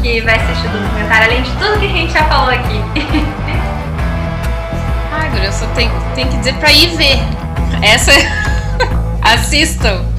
que 0.02 0.22
vai 0.22 0.36
assistir 0.36 0.68
o 0.68 0.72
documentário, 0.72 1.32
além 1.32 1.44
de 1.44 1.52
tudo 1.52 1.80
que 1.80 1.86
a 1.86 1.90
gente 1.90 2.12
já 2.14 2.24
falou 2.26 2.50
aqui. 2.50 2.82
Guri, 5.32 5.46
eu 5.46 5.54
só 5.54 5.66
tenho, 5.68 5.92
tenho 6.14 6.30
que 6.30 6.38
dizer 6.38 6.54
pra 6.56 6.72
ir 6.72 6.96
ver. 6.98 7.18
Essa. 7.82 8.12
Assistam. 9.22 10.11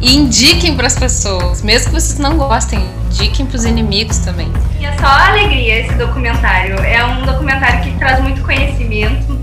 E 0.00 0.16
indiquem 0.16 0.76
para 0.76 0.86
as 0.86 0.96
pessoas, 0.96 1.60
mesmo 1.62 1.86
que 1.86 2.00
vocês 2.00 2.18
não 2.18 2.36
gostem, 2.36 2.88
indiquem 3.06 3.46
para 3.46 3.56
os 3.56 3.64
inimigos 3.64 4.18
também. 4.18 4.52
E 4.78 4.86
é 4.86 4.96
só 4.96 5.06
alegria 5.06 5.80
esse 5.80 5.94
documentário. 5.94 6.78
É 6.80 7.04
um 7.04 7.26
documentário 7.26 7.82
que 7.82 7.90
traz 7.98 8.20
muito 8.20 8.40
conhecimento, 8.42 9.36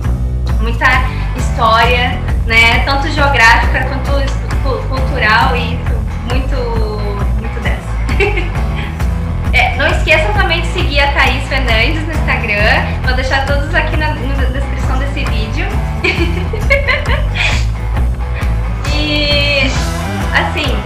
muita 0.62 0.88
história, 1.36 2.18
né? 2.46 2.80
Tanto 2.86 3.12
geográfica 3.12 3.84
quanto 3.86 4.16
cultural 4.88 5.56
e 5.56 5.78
muito, 6.30 6.56
muito 7.40 7.60
dessa. 7.62 7.88
é, 9.54 9.76
não 9.76 9.88
esqueçam 9.88 10.34
também 10.34 10.62
de 10.62 10.68
seguir 10.68 11.02
a 11.02 11.12
Thaís 11.12 11.46
Fernandes 11.48 12.08
no 12.08 12.14
Instagram. 12.14 12.86
Vou 13.04 13.14
deixar 13.14 13.46
todos 13.46 13.76
aqui 13.76 13.98
na, 13.98 14.16
na 14.16 14.46
descrição 14.46 14.98
desse 15.00 15.26
vídeo. 15.26 15.68
e 18.96 19.70
assim, 20.36 20.78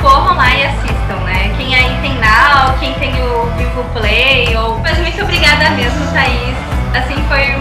corram 0.00 0.36
lá 0.36 0.54
e 0.54 0.66
assistam, 0.66 1.16
né? 1.24 1.54
Quem 1.56 1.74
aí 1.74 1.98
tem 2.00 2.14
Now, 2.14 2.78
quem 2.78 2.94
tem 2.94 3.12
o 3.22 3.46
Vivo 3.56 3.84
Play, 3.92 4.56
ou... 4.56 4.78
Mas 4.80 4.98
muito 4.98 5.22
obrigada 5.22 5.70
mesmo, 5.70 6.06
Thaís. 6.12 6.56
Assim, 6.96 7.22
foi 7.28 7.56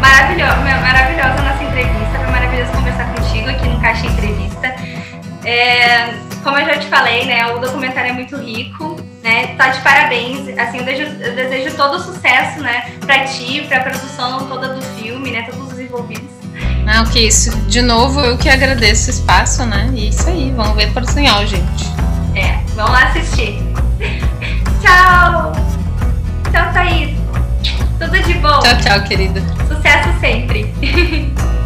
maravilhosa, 0.00 0.56
maravilhosa 0.56 1.34
a 1.38 1.42
nossa 1.42 1.62
entrevista. 1.62 2.18
Foi 2.18 2.30
maravilhoso 2.30 2.72
conversar 2.72 3.06
contigo 3.14 3.48
aqui 3.48 3.68
no 3.68 3.80
Caixa 3.80 4.06
Entrevista. 4.06 4.74
É, 5.44 6.14
como 6.42 6.58
eu 6.58 6.66
já 6.66 6.78
te 6.78 6.86
falei, 6.86 7.24
né? 7.26 7.46
O 7.52 7.58
documentário 7.58 8.10
é 8.10 8.12
muito 8.12 8.36
rico, 8.36 8.96
né? 9.22 9.54
Tá 9.56 9.68
de 9.68 9.80
parabéns. 9.80 10.58
Assim, 10.58 10.78
eu 10.78 10.84
desejo, 10.84 11.22
eu 11.22 11.34
desejo 11.34 11.76
todo 11.76 11.96
o 11.96 12.00
sucesso, 12.00 12.60
né? 12.60 12.92
Pra 13.04 13.24
ti, 13.24 13.64
pra 13.68 13.80
produção 13.80 14.46
toda 14.48 14.68
do 14.68 14.82
filme, 14.96 15.30
né? 15.30 15.42
Todos 15.42 15.72
os 15.72 15.78
envolvidos. 15.78 16.43
Não, 16.84 17.04
que 17.06 17.20
isso. 17.20 17.56
De 17.62 17.80
novo, 17.80 18.20
eu 18.20 18.36
que 18.36 18.48
agradeço 18.48 19.08
o 19.08 19.10
espaço, 19.10 19.64
né? 19.64 19.90
E 19.94 20.08
isso 20.08 20.28
aí, 20.28 20.52
vamos 20.54 20.76
ver 20.76 20.92
Portunhol, 20.92 21.46
gente. 21.46 21.84
É, 22.34 22.58
vamos 22.74 22.92
lá 22.92 23.04
assistir. 23.08 23.58
tchau! 24.82 25.52
Tchau, 26.52 26.72
Thaís. 26.72 27.16
Tudo 27.98 28.22
de 28.22 28.34
bom. 28.34 28.60
Tchau, 28.60 28.78
tchau, 28.82 29.02
querida. 29.04 29.42
Sucesso 29.68 30.08
sempre. 30.20 30.72